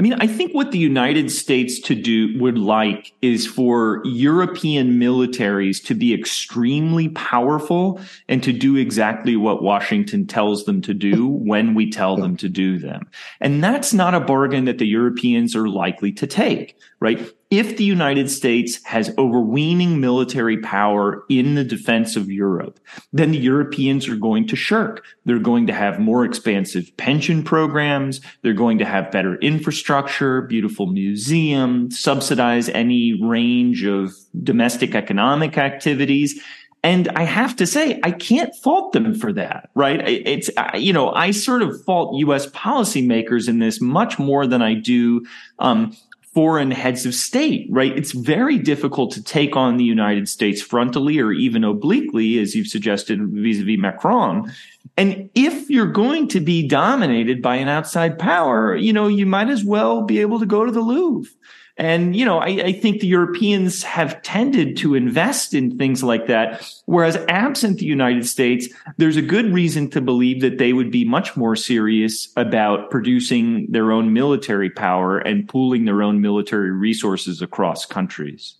I 0.01 0.03
mean, 0.03 0.13
I 0.13 0.25
think 0.25 0.53
what 0.53 0.71
the 0.71 0.79
United 0.79 1.31
States 1.31 1.79
to 1.81 1.93
do 1.93 2.35
would 2.39 2.57
like 2.57 3.13
is 3.21 3.45
for 3.45 4.01
European 4.03 4.99
militaries 4.99 5.77
to 5.85 5.93
be 5.93 6.11
extremely 6.11 7.09
powerful 7.09 8.01
and 8.27 8.41
to 8.41 8.51
do 8.51 8.77
exactly 8.77 9.35
what 9.35 9.61
Washington 9.61 10.25
tells 10.25 10.65
them 10.65 10.81
to 10.81 10.95
do 10.95 11.27
when 11.27 11.75
we 11.75 11.91
tell 11.91 12.17
them 12.17 12.35
to 12.37 12.49
do 12.49 12.79
them. 12.79 13.11
And 13.41 13.63
that's 13.63 13.93
not 13.93 14.15
a 14.15 14.19
bargain 14.19 14.65
that 14.65 14.79
the 14.79 14.87
Europeans 14.87 15.55
are 15.55 15.69
likely 15.69 16.11
to 16.13 16.25
take, 16.25 16.75
right? 16.99 17.31
If 17.51 17.75
the 17.75 17.83
United 17.83 18.31
States 18.31 18.81
has 18.85 19.13
overweening 19.17 19.99
military 19.99 20.57
power 20.57 21.25
in 21.27 21.55
the 21.55 21.65
defense 21.65 22.15
of 22.15 22.31
Europe, 22.31 22.79
then 23.11 23.31
the 23.31 23.37
Europeans 23.37 24.07
are 24.07 24.15
going 24.15 24.47
to 24.47 24.55
shirk. 24.55 25.03
They're 25.25 25.37
going 25.37 25.67
to 25.67 25.73
have 25.73 25.99
more 25.99 26.23
expansive 26.23 26.95
pension 26.95 27.43
programs. 27.43 28.21
They're 28.41 28.53
going 28.53 28.77
to 28.77 28.85
have 28.85 29.11
better 29.11 29.35
infrastructure, 29.35 30.43
beautiful 30.43 30.87
museums, 30.87 31.99
subsidize 31.99 32.69
any 32.69 33.21
range 33.21 33.83
of 33.83 34.13
domestic 34.41 34.95
economic 34.95 35.57
activities. 35.57 36.41
And 36.83 37.09
I 37.09 37.23
have 37.23 37.55
to 37.57 37.67
say, 37.67 37.99
I 38.01 38.11
can't 38.11 38.55
fault 38.55 38.93
them 38.93 39.13
for 39.13 39.31
that, 39.33 39.69
right? 39.75 40.01
It's, 40.07 40.49
you 40.73 40.93
know, 40.93 41.11
I 41.11 41.29
sort 41.31 41.61
of 41.61 41.83
fault 41.83 42.17
U.S. 42.19 42.47
policymakers 42.47 43.47
in 43.47 43.59
this 43.59 43.79
much 43.79 44.17
more 44.17 44.47
than 44.47 44.63
I 44.63 44.73
do, 44.73 45.23
um, 45.59 45.95
foreign 46.33 46.71
heads 46.71 47.05
of 47.05 47.13
state, 47.13 47.67
right? 47.69 47.97
It's 47.97 48.13
very 48.13 48.57
difficult 48.57 49.11
to 49.11 49.23
take 49.23 49.55
on 49.57 49.75
the 49.75 49.83
United 49.83 50.29
States 50.29 50.65
frontally 50.65 51.21
or 51.21 51.33
even 51.33 51.63
obliquely, 51.63 52.39
as 52.39 52.55
you've 52.55 52.67
suggested 52.67 53.19
vis-a-vis 53.21 53.77
Macron. 53.77 54.49
And 54.95 55.29
if 55.35 55.69
you're 55.69 55.91
going 55.91 56.29
to 56.29 56.39
be 56.39 56.67
dominated 56.67 57.41
by 57.41 57.57
an 57.57 57.67
outside 57.67 58.17
power, 58.17 58.75
you 58.75 58.93
know, 58.93 59.07
you 59.07 59.25
might 59.25 59.49
as 59.49 59.63
well 59.63 60.03
be 60.03 60.19
able 60.19 60.39
to 60.39 60.45
go 60.45 60.65
to 60.65 60.71
the 60.71 60.81
Louvre 60.81 61.29
and, 61.77 62.15
you 62.15 62.25
know, 62.25 62.39
I, 62.39 62.47
I, 62.47 62.73
think 62.73 62.99
the 62.99 63.07
Europeans 63.07 63.83
have 63.83 64.21
tended 64.21 64.77
to 64.77 64.93
invest 64.93 65.53
in 65.53 65.77
things 65.77 66.03
like 66.03 66.27
that. 66.27 66.69
Whereas 66.85 67.15
absent 67.27 67.79
the 67.79 67.85
United 67.85 68.27
States, 68.27 68.67
there's 68.97 69.17
a 69.17 69.21
good 69.21 69.53
reason 69.53 69.89
to 69.91 70.01
believe 70.01 70.41
that 70.41 70.57
they 70.57 70.73
would 70.73 70.91
be 70.91 71.05
much 71.05 71.37
more 71.37 71.55
serious 71.55 72.31
about 72.35 72.91
producing 72.91 73.71
their 73.71 73.91
own 73.91 74.13
military 74.13 74.69
power 74.69 75.17
and 75.17 75.47
pooling 75.47 75.85
their 75.85 76.03
own 76.03 76.21
military 76.21 76.71
resources 76.71 77.41
across 77.41 77.85
countries. 77.85 78.55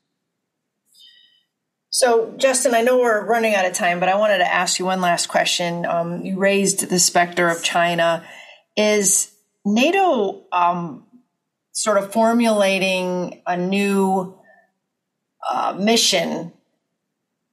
So, 1.90 2.34
Justin, 2.38 2.74
I 2.74 2.82
know 2.82 3.00
we're 3.00 3.26
running 3.26 3.54
out 3.54 3.66
of 3.66 3.74
time, 3.74 4.00
but 4.00 4.08
I 4.08 4.16
wanted 4.16 4.38
to 4.38 4.52
ask 4.52 4.80
you 4.80 4.86
one 4.86 5.02
last 5.02 5.28
question. 5.28 5.86
Um, 5.86 6.24
you 6.24 6.40
raised 6.40 6.90
the 6.90 7.00
specter 7.00 7.50
of 7.50 7.62
China. 7.62 8.24
Is 8.78 9.30
NATO 9.66 10.44
um, 10.54 11.04
sort 11.72 11.98
of 11.98 12.12
formulating 12.12 13.42
a 13.48 13.58
new 13.58 14.38
uh, 15.50 15.76
mission 15.78 16.52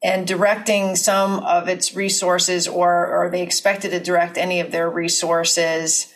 and 0.02 0.26
directing 0.26 0.94
some 0.94 1.40
of 1.40 1.68
its 1.68 1.94
resources, 1.94 2.68
or, 2.68 3.06
are 3.06 3.30
they 3.30 3.42
expected 3.42 3.90
to 3.90 4.00
direct 4.00 4.38
any 4.38 4.60
of 4.60 4.70
their 4.70 4.88
resources 4.88 6.12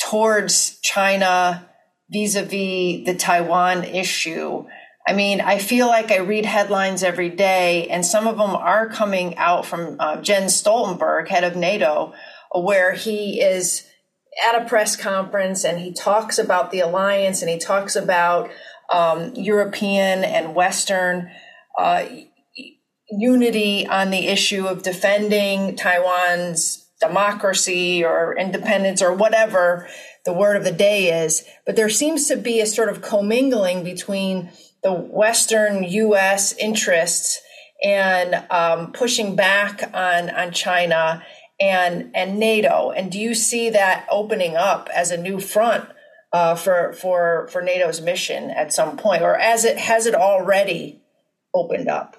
towards 0.00 0.78
China 0.80 1.68
vis 2.10 2.36
a 2.36 2.42
vis 2.42 3.04
the 3.04 3.14
Taiwan 3.18 3.82
issue? 3.84 4.64
I 5.06 5.14
mean, 5.14 5.40
I 5.40 5.58
feel 5.58 5.88
like 5.88 6.12
I 6.12 6.18
read 6.18 6.44
headlines 6.44 7.02
every 7.02 7.30
day, 7.30 7.88
and 7.88 8.06
some 8.06 8.28
of 8.28 8.36
them 8.36 8.54
are 8.54 8.88
coming 8.88 9.36
out 9.36 9.66
from 9.66 9.96
uh, 9.98 10.20
Jens 10.20 10.62
Stoltenberg, 10.62 11.26
head 11.26 11.42
of 11.42 11.56
NATO, 11.56 12.14
where 12.54 12.92
he 12.92 13.40
is 13.40 13.84
at 14.46 14.60
a 14.60 14.64
press 14.64 14.96
conference 14.96 15.64
and 15.64 15.78
he 15.78 15.92
talks 15.92 16.38
about 16.38 16.70
the 16.70 16.80
alliance 16.80 17.42
and 17.42 17.50
he 17.50 17.58
talks 17.58 17.96
about 17.96 18.50
um, 18.92 19.34
European 19.34 20.24
and 20.24 20.54
Western 20.54 21.30
uh, 21.78 22.04
unity 23.10 23.86
on 23.86 24.10
the 24.10 24.28
issue 24.28 24.66
of 24.66 24.82
defending 24.82 25.76
Taiwan's 25.76 26.86
democracy 27.00 28.04
or 28.04 28.36
independence 28.38 29.02
or 29.02 29.12
whatever 29.12 29.88
the 30.24 30.32
word 30.32 30.56
of 30.56 30.64
the 30.64 30.72
day 30.72 31.24
is. 31.24 31.44
But 31.66 31.76
there 31.76 31.88
seems 31.88 32.28
to 32.28 32.36
be 32.36 32.60
a 32.60 32.66
sort 32.66 32.88
of 32.88 33.02
commingling 33.02 33.82
between 33.84 34.50
the 34.82 34.92
Western 34.92 35.82
U.S. 35.84 36.54
interests 36.56 37.40
and 37.82 38.34
um, 38.50 38.92
pushing 38.92 39.34
back 39.34 39.90
on 39.94 40.30
on 40.30 40.52
China 40.52 41.24
and 41.62 42.10
and 42.14 42.38
NATO? 42.38 42.90
And 42.90 43.10
do 43.10 43.18
you 43.18 43.34
see 43.34 43.70
that 43.70 44.06
opening 44.10 44.56
up 44.56 44.88
as 44.94 45.10
a 45.10 45.16
new 45.16 45.40
front 45.40 45.88
uh, 46.32 46.54
for 46.54 46.92
for 46.94 47.48
for 47.50 47.62
NATO's 47.62 48.00
mission 48.00 48.50
at 48.50 48.72
some 48.72 48.96
point, 48.96 49.22
or 49.22 49.36
as 49.36 49.64
it 49.64 49.78
has 49.78 50.06
it 50.06 50.14
already 50.14 51.00
opened 51.54 51.88
up? 51.88 52.16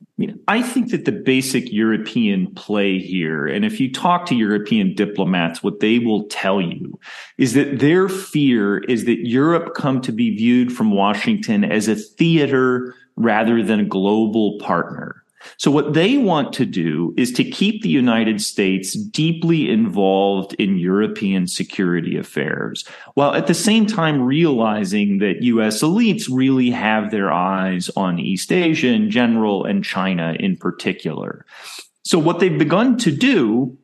I 0.00 0.20
mean, 0.20 0.40
I 0.48 0.62
think 0.62 0.90
that 0.90 1.04
the 1.04 1.12
basic 1.12 1.72
European 1.72 2.52
play 2.54 2.98
here, 2.98 3.46
and 3.46 3.64
if 3.64 3.78
you 3.78 3.92
talk 3.92 4.26
to 4.26 4.34
European 4.34 4.94
diplomats, 4.96 5.62
what 5.62 5.78
they 5.78 6.00
will 6.00 6.24
tell 6.24 6.60
you 6.60 6.98
is 7.36 7.54
that 7.54 7.78
their 7.78 8.08
fear 8.08 8.78
is 8.78 9.04
that 9.04 9.28
Europe 9.28 9.74
come 9.74 10.00
to 10.00 10.10
be 10.10 10.34
viewed 10.34 10.72
from 10.72 10.90
Washington 10.90 11.64
as 11.64 11.86
a 11.86 11.94
theater 11.94 12.94
rather 13.14 13.62
than 13.62 13.78
a 13.78 13.84
global 13.84 14.58
partner. 14.58 15.22
So 15.56 15.70
what 15.70 15.94
they 15.94 16.16
want 16.16 16.52
to 16.54 16.66
do 16.66 17.14
is 17.16 17.32
to 17.32 17.44
keep 17.44 17.82
the 17.82 17.88
United 17.88 18.40
States 18.40 18.94
deeply 18.94 19.70
involved 19.70 20.54
in 20.54 20.78
European 20.78 21.46
security 21.46 22.16
affairs, 22.16 22.84
while 23.14 23.34
at 23.34 23.46
the 23.46 23.54
same 23.54 23.86
time 23.86 24.22
realizing 24.22 25.18
that 25.18 25.42
US 25.42 25.82
elites 25.82 26.28
really 26.30 26.70
have 26.70 27.10
their 27.10 27.32
eyes 27.32 27.90
on 27.96 28.18
East 28.18 28.52
Asia 28.52 28.88
in 28.88 29.10
general 29.10 29.64
and 29.64 29.84
China 29.84 30.36
in 30.38 30.56
particular. 30.56 31.44
So 32.04 32.18
what 32.18 32.40
they've 32.40 32.58
begun 32.58 32.96
to 32.98 33.10
do 33.10 33.76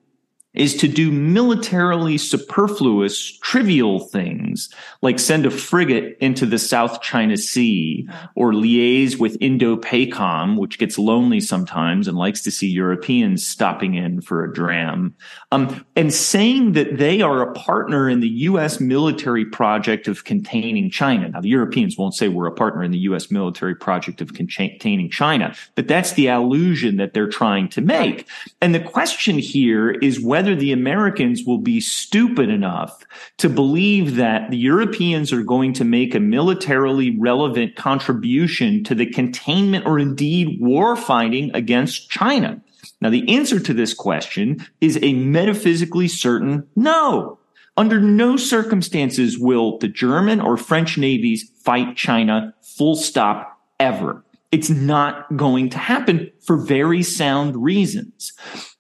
is 0.55 0.76
to 0.76 0.88
do 0.88 1.11
militarily 1.11 2.16
superfluous, 2.16 3.38
trivial 3.38 3.98
things 3.98 4.68
like 5.02 5.18
send 5.18 5.44
a 5.44 5.50
frigate 5.50 6.16
into 6.20 6.46
the 6.46 6.59
South 6.59 7.02
China 7.02 7.36
Sea 7.36 8.09
or 8.36 8.52
liaise 8.52 9.18
with 9.18 9.36
Indo-PACOM, 9.40 10.57
which 10.57 10.78
gets 10.78 10.98
lonely 10.98 11.40
sometimes 11.40 12.07
and 12.07 12.16
likes 12.16 12.40
to 12.42 12.50
see 12.50 12.68
Europeans 12.68 13.46
stopping 13.46 13.94
in 13.94 14.20
for 14.20 14.44
a 14.44 14.52
dram, 14.52 15.14
um, 15.50 15.84
and 15.96 16.14
saying 16.14 16.72
that 16.72 16.98
they 16.98 17.20
are 17.20 17.42
a 17.42 17.52
partner 17.52 18.09
in 18.09 18.20
the 18.20 18.28
U.S. 18.28 18.80
military 18.80 19.44
project 19.44 20.07
of 20.07 20.24
containing 20.24 20.88
China. 20.90 21.28
Now, 21.28 21.40
the 21.40 21.48
Europeans 21.48 21.98
won't 21.98 22.14
say 22.14 22.28
we're 22.28 22.46
a 22.46 22.52
partner 22.52 22.84
in 22.84 22.92
the 22.92 22.98
U.S. 22.98 23.30
military 23.30 23.74
project 23.74 24.20
of 24.20 24.34
containing 24.34 25.11
China, 25.11 25.55
but 25.74 25.88
that's 25.88 26.12
the 26.12 26.28
allusion 26.28 26.96
that 26.96 27.12
they're 27.12 27.28
trying 27.28 27.68
to 27.70 27.80
make. 27.80 28.28
And 28.61 28.74
the 28.74 28.80
question 28.80 29.38
here 29.38 29.90
is 29.90 30.20
whether 30.20 30.43
whether 30.45 30.57
the 30.57 30.72
Americans 30.72 31.45
will 31.47 31.57
be 31.57 31.80
stupid 31.80 32.51
enough 32.51 33.03
to 33.38 33.49
believe 33.49 34.16
that 34.16 34.51
the 34.51 34.59
Europeans 34.59 35.32
are 35.32 35.42
going 35.42 35.72
to 35.72 35.86
make 35.86 36.14
a 36.14 36.20
militarily 36.20 37.16
relevant 37.18 37.76
contribution 37.76 38.84
to 38.84 38.95
the 38.95 39.07
containment 39.07 39.86
or 39.86 39.99
indeed 39.99 40.61
war 40.61 40.97
fighting 40.97 41.51
against 41.55 42.11
China. 42.11 42.61
Now, 43.01 43.09
the 43.09 43.26
answer 43.34 43.59
to 43.59 43.72
this 43.72 43.95
question 43.95 44.66
is 44.82 44.99
a 45.01 45.14
metaphysically 45.14 46.09
certain 46.09 46.68
no. 46.76 47.38
Under 47.78 47.99
no 47.99 48.36
circumstances 48.36 49.38
will 49.38 49.78
the 49.78 49.88
German 49.88 50.42
or 50.42 50.59
French 50.59 50.99
navies 50.99 51.51
fight 51.62 51.97
China 51.97 52.53
full 52.61 52.97
stop 52.97 53.62
ever. 53.80 54.22
It's 54.53 54.68
not 54.68 55.38
going 55.38 55.70
to 55.70 55.78
happen 55.78 56.30
for 56.42 56.59
very 56.59 57.03
sound 57.03 57.64
reasons. 57.64 58.34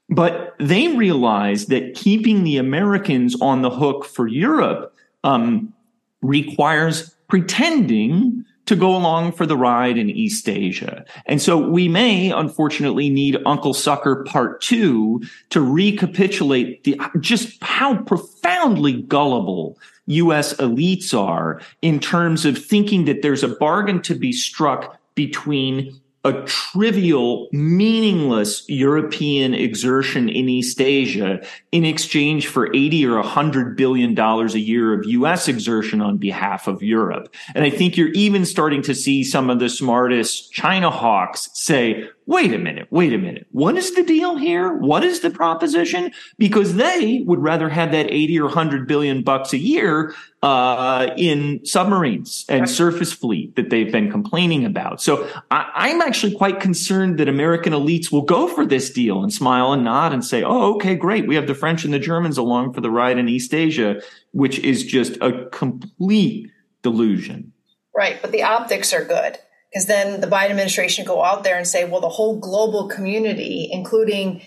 But 0.08 0.54
they 0.58 0.88
realized 0.88 1.70
that 1.70 1.94
keeping 1.94 2.44
the 2.44 2.58
Americans 2.58 3.40
on 3.40 3.62
the 3.62 3.70
hook 3.70 4.04
for 4.04 4.26
Europe 4.26 4.94
um, 5.22 5.72
requires 6.20 7.14
pretending 7.28 8.44
to 8.66 8.76
go 8.76 8.96
along 8.96 9.32
for 9.32 9.44
the 9.44 9.56
ride 9.56 9.98
in 9.98 10.08
East 10.08 10.48
Asia. 10.48 11.04
And 11.26 11.40
so 11.40 11.58
we 11.58 11.88
may 11.88 12.30
unfortunately 12.30 13.10
need 13.10 13.36
Uncle 13.44 13.74
Sucker 13.74 14.24
part 14.24 14.60
two 14.60 15.22
to 15.50 15.60
recapitulate 15.60 16.84
the, 16.84 16.98
just 17.20 17.62
how 17.62 17.96
profoundly 18.02 19.02
gullible 19.02 19.78
US 20.06 20.54
elites 20.54 21.18
are 21.18 21.60
in 21.82 22.00
terms 22.00 22.44
of 22.44 22.58
thinking 22.58 23.04
that 23.04 23.22
there's 23.22 23.42
a 23.42 23.48
bargain 23.48 24.00
to 24.02 24.14
be 24.14 24.32
struck 24.32 24.98
between 25.14 26.00
a 26.24 26.32
trivial, 26.44 27.48
meaningless 27.52 28.64
European 28.68 29.52
exertion 29.52 30.30
in 30.30 30.48
East 30.48 30.80
Asia 30.80 31.40
in 31.70 31.84
exchange 31.84 32.48
for 32.48 32.74
80 32.74 33.06
or 33.06 33.16
100 33.16 33.76
billion 33.76 34.14
dollars 34.14 34.54
a 34.54 34.60
year 34.60 34.94
of 34.94 35.04
US 35.04 35.48
exertion 35.48 36.00
on 36.00 36.16
behalf 36.16 36.66
of 36.66 36.82
Europe. 36.82 37.34
And 37.54 37.64
I 37.64 37.70
think 37.70 37.96
you're 37.96 38.08
even 38.08 38.46
starting 38.46 38.80
to 38.82 38.94
see 38.94 39.22
some 39.22 39.50
of 39.50 39.58
the 39.58 39.68
smartest 39.68 40.50
China 40.52 40.90
hawks 40.90 41.50
say, 41.52 42.08
wait 42.26 42.54
a 42.54 42.58
minute, 42.58 42.86
wait 42.90 43.12
a 43.12 43.18
minute. 43.18 43.46
What 43.52 43.76
is 43.76 43.94
the 43.94 44.02
deal 44.02 44.36
here? 44.36 44.72
What 44.72 45.04
is 45.04 45.20
the 45.20 45.30
proposition? 45.30 46.12
Because 46.38 46.76
they 46.76 47.22
would 47.26 47.38
rather 47.38 47.68
have 47.68 47.92
that 47.92 48.10
80 48.10 48.40
or 48.40 48.44
100 48.46 48.88
billion 48.88 49.22
bucks 49.22 49.52
a 49.52 49.58
year 49.58 50.14
uh, 50.42 51.10
in 51.16 51.64
submarines 51.64 52.44
and 52.48 52.68
surface 52.68 53.12
fleet 53.12 53.56
that 53.56 53.70
they've 53.70 53.92
been 53.92 54.10
complaining 54.10 54.64
about. 54.64 55.02
So 55.02 55.28
I, 55.50 55.90
am 55.90 56.00
actually 56.00 56.34
quite 56.34 56.60
concerned 56.60 57.18
that 57.18 57.28
American 57.28 57.72
elites 57.72 58.10
will 58.10 58.22
go 58.22 58.48
for 58.48 58.64
this 58.64 58.90
deal 58.90 59.22
and 59.22 59.32
smile 59.32 59.72
and 59.72 59.84
nod 59.84 60.12
and 60.12 60.24
say, 60.24 60.42
oh, 60.42 60.74
okay, 60.76 60.94
great. 60.94 61.26
We 61.26 61.34
have 61.34 61.46
the 61.46 61.54
French 61.54 61.84
and 61.84 61.92
the 61.92 61.98
Germans 61.98 62.38
along 62.38 62.72
for 62.72 62.80
the 62.80 62.90
ride 62.90 63.18
in 63.18 63.28
East 63.28 63.52
Asia, 63.52 64.00
which 64.32 64.58
is 64.60 64.84
just 64.84 65.16
a 65.20 65.46
complete 65.50 66.50
delusion. 66.82 67.52
Right. 67.94 68.20
But 68.20 68.32
the 68.32 68.42
optics 68.42 68.92
are 68.92 69.04
good 69.04 69.38
because 69.74 69.86
then 69.86 70.20
the 70.20 70.28
Biden 70.28 70.50
administration 70.50 71.04
go 71.04 71.24
out 71.24 71.42
there 71.42 71.56
and 71.56 71.66
say, 71.66 71.84
well, 71.84 72.00
the 72.00 72.08
whole 72.08 72.38
global 72.38 72.86
community, 72.86 73.68
including 73.72 74.40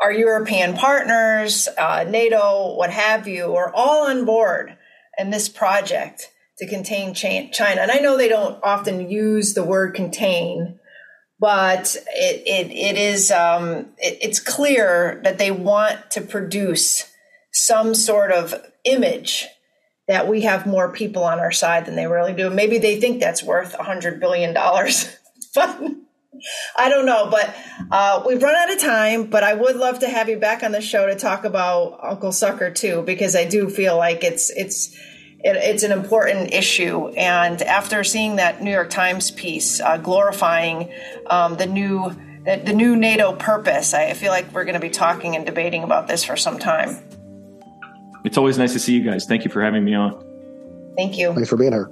our 0.00 0.12
European 0.12 0.74
partners, 0.74 1.68
uh, 1.76 2.04
NATO, 2.08 2.76
what 2.76 2.90
have 2.90 3.26
you, 3.26 3.56
are 3.56 3.74
all 3.74 4.06
on 4.06 4.24
board 4.24 4.76
in 5.18 5.30
this 5.30 5.48
project 5.48 6.30
to 6.58 6.68
contain 6.68 7.14
China. 7.14 7.80
And 7.80 7.90
I 7.90 7.96
know 7.98 8.16
they 8.16 8.28
don't 8.28 8.62
often 8.62 9.10
use 9.10 9.54
the 9.54 9.64
word 9.64 9.94
contain, 9.94 10.78
but 11.40 11.96
it, 12.14 12.42
it, 12.46 12.70
it 12.70 12.96
is 12.96 13.32
um, 13.32 13.86
it, 13.98 14.18
it's 14.22 14.38
clear 14.38 15.20
that 15.24 15.38
they 15.38 15.50
want 15.50 16.12
to 16.12 16.20
produce 16.20 17.10
some 17.52 17.92
sort 17.92 18.30
of 18.30 18.54
image 18.84 19.48
that 20.10 20.26
we 20.26 20.40
have 20.40 20.66
more 20.66 20.90
people 20.90 21.22
on 21.22 21.38
our 21.38 21.52
side 21.52 21.86
than 21.86 21.94
they 21.94 22.08
really 22.08 22.32
do. 22.32 22.50
Maybe 22.50 22.78
they 22.78 23.00
think 23.00 23.20
that's 23.20 23.44
worth 23.44 23.74
a 23.78 23.84
hundred 23.84 24.18
billion 24.18 24.52
dollars, 24.52 25.08
but 25.54 25.80
I 26.76 26.88
don't 26.88 27.06
know. 27.06 27.28
But 27.30 27.54
uh, 27.92 28.24
we've 28.26 28.42
run 28.42 28.56
out 28.56 28.72
of 28.72 28.80
time. 28.80 29.26
But 29.30 29.44
I 29.44 29.54
would 29.54 29.76
love 29.76 30.00
to 30.00 30.08
have 30.08 30.28
you 30.28 30.36
back 30.36 30.64
on 30.64 30.72
the 30.72 30.80
show 30.80 31.06
to 31.06 31.14
talk 31.14 31.44
about 31.44 32.00
Uncle 32.02 32.32
Sucker 32.32 32.72
too, 32.72 33.02
because 33.02 33.36
I 33.36 33.44
do 33.44 33.70
feel 33.70 33.96
like 33.96 34.24
it's 34.24 34.50
it's 34.50 34.92
it, 35.44 35.54
it's 35.54 35.84
an 35.84 35.92
important 35.92 36.54
issue. 36.54 37.06
And 37.10 37.62
after 37.62 38.02
seeing 38.02 38.34
that 38.36 38.60
New 38.60 38.72
York 38.72 38.90
Times 38.90 39.30
piece 39.30 39.80
uh, 39.80 39.96
glorifying 39.96 40.92
um, 41.26 41.56
the 41.56 41.66
new 41.66 42.10
the, 42.44 42.60
the 42.64 42.72
new 42.72 42.96
NATO 42.96 43.32
purpose, 43.32 43.94
I 43.94 44.14
feel 44.14 44.32
like 44.32 44.52
we're 44.52 44.64
going 44.64 44.74
to 44.74 44.80
be 44.80 44.90
talking 44.90 45.36
and 45.36 45.46
debating 45.46 45.84
about 45.84 46.08
this 46.08 46.24
for 46.24 46.36
some 46.36 46.58
time. 46.58 46.98
It's 48.24 48.36
always 48.36 48.58
nice 48.58 48.72
to 48.74 48.78
see 48.78 48.94
you 48.94 49.02
guys. 49.02 49.26
Thank 49.26 49.44
you 49.44 49.50
for 49.50 49.62
having 49.62 49.84
me 49.84 49.94
on. 49.94 50.24
Thank 50.96 51.16
you. 51.16 51.32
Thanks 51.32 51.48
for 51.48 51.56
being 51.56 51.72
here. 51.72 51.90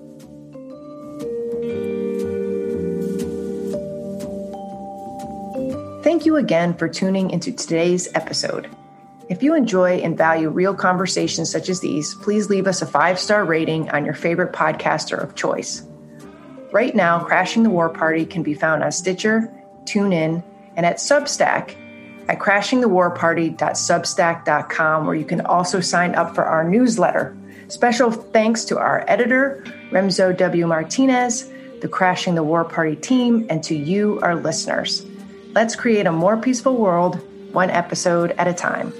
Thank 6.02 6.26
you 6.26 6.36
again 6.36 6.74
for 6.74 6.88
tuning 6.88 7.30
into 7.30 7.52
today's 7.52 8.08
episode. 8.14 8.68
If 9.28 9.42
you 9.42 9.54
enjoy 9.54 9.98
and 9.98 10.16
value 10.16 10.48
real 10.48 10.74
conversations 10.74 11.50
such 11.50 11.68
as 11.68 11.80
these, 11.80 12.14
please 12.16 12.48
leave 12.48 12.66
us 12.66 12.80
a 12.80 12.86
five 12.86 13.18
star 13.18 13.44
rating 13.44 13.90
on 13.90 14.04
your 14.04 14.14
favorite 14.14 14.52
podcaster 14.52 15.22
of 15.22 15.34
choice. 15.34 15.82
Right 16.72 16.94
now, 16.94 17.22
Crashing 17.24 17.62
the 17.62 17.70
War 17.70 17.88
Party 17.88 18.24
can 18.24 18.42
be 18.42 18.54
found 18.54 18.82
on 18.82 18.92
Stitcher, 18.92 19.52
TuneIn, 19.84 20.42
and 20.76 20.86
at 20.86 20.96
Substack 20.96 21.74
at 22.28 22.38
crashingthewarparty.substack.com, 22.38 25.06
where 25.06 25.14
you 25.14 25.24
can 25.24 25.40
also 25.42 25.80
sign 25.80 26.14
up 26.14 26.34
for 26.34 26.44
our 26.44 26.62
newsletter. 26.62 27.34
Special 27.68 28.10
thanks 28.10 28.66
to 28.66 28.76
our 28.78 29.02
editor, 29.08 29.64
Remzo 29.90 30.36
W. 30.36 30.66
Martinez, 30.66 31.50
the 31.80 31.88
Crashing 31.88 32.34
the 32.34 32.42
War 32.42 32.64
Party 32.64 32.96
team, 32.96 33.46
and 33.50 33.62
to 33.64 33.74
you, 33.74 34.20
our 34.20 34.36
listeners. 34.36 35.06
Let's 35.54 35.76
create 35.76 36.06
a 36.06 36.12
more 36.12 36.36
peaceful 36.36 36.76
world, 36.76 37.18
one 37.52 37.70
episode 37.70 38.32
at 38.32 38.48
a 38.48 38.54
time. 38.54 38.92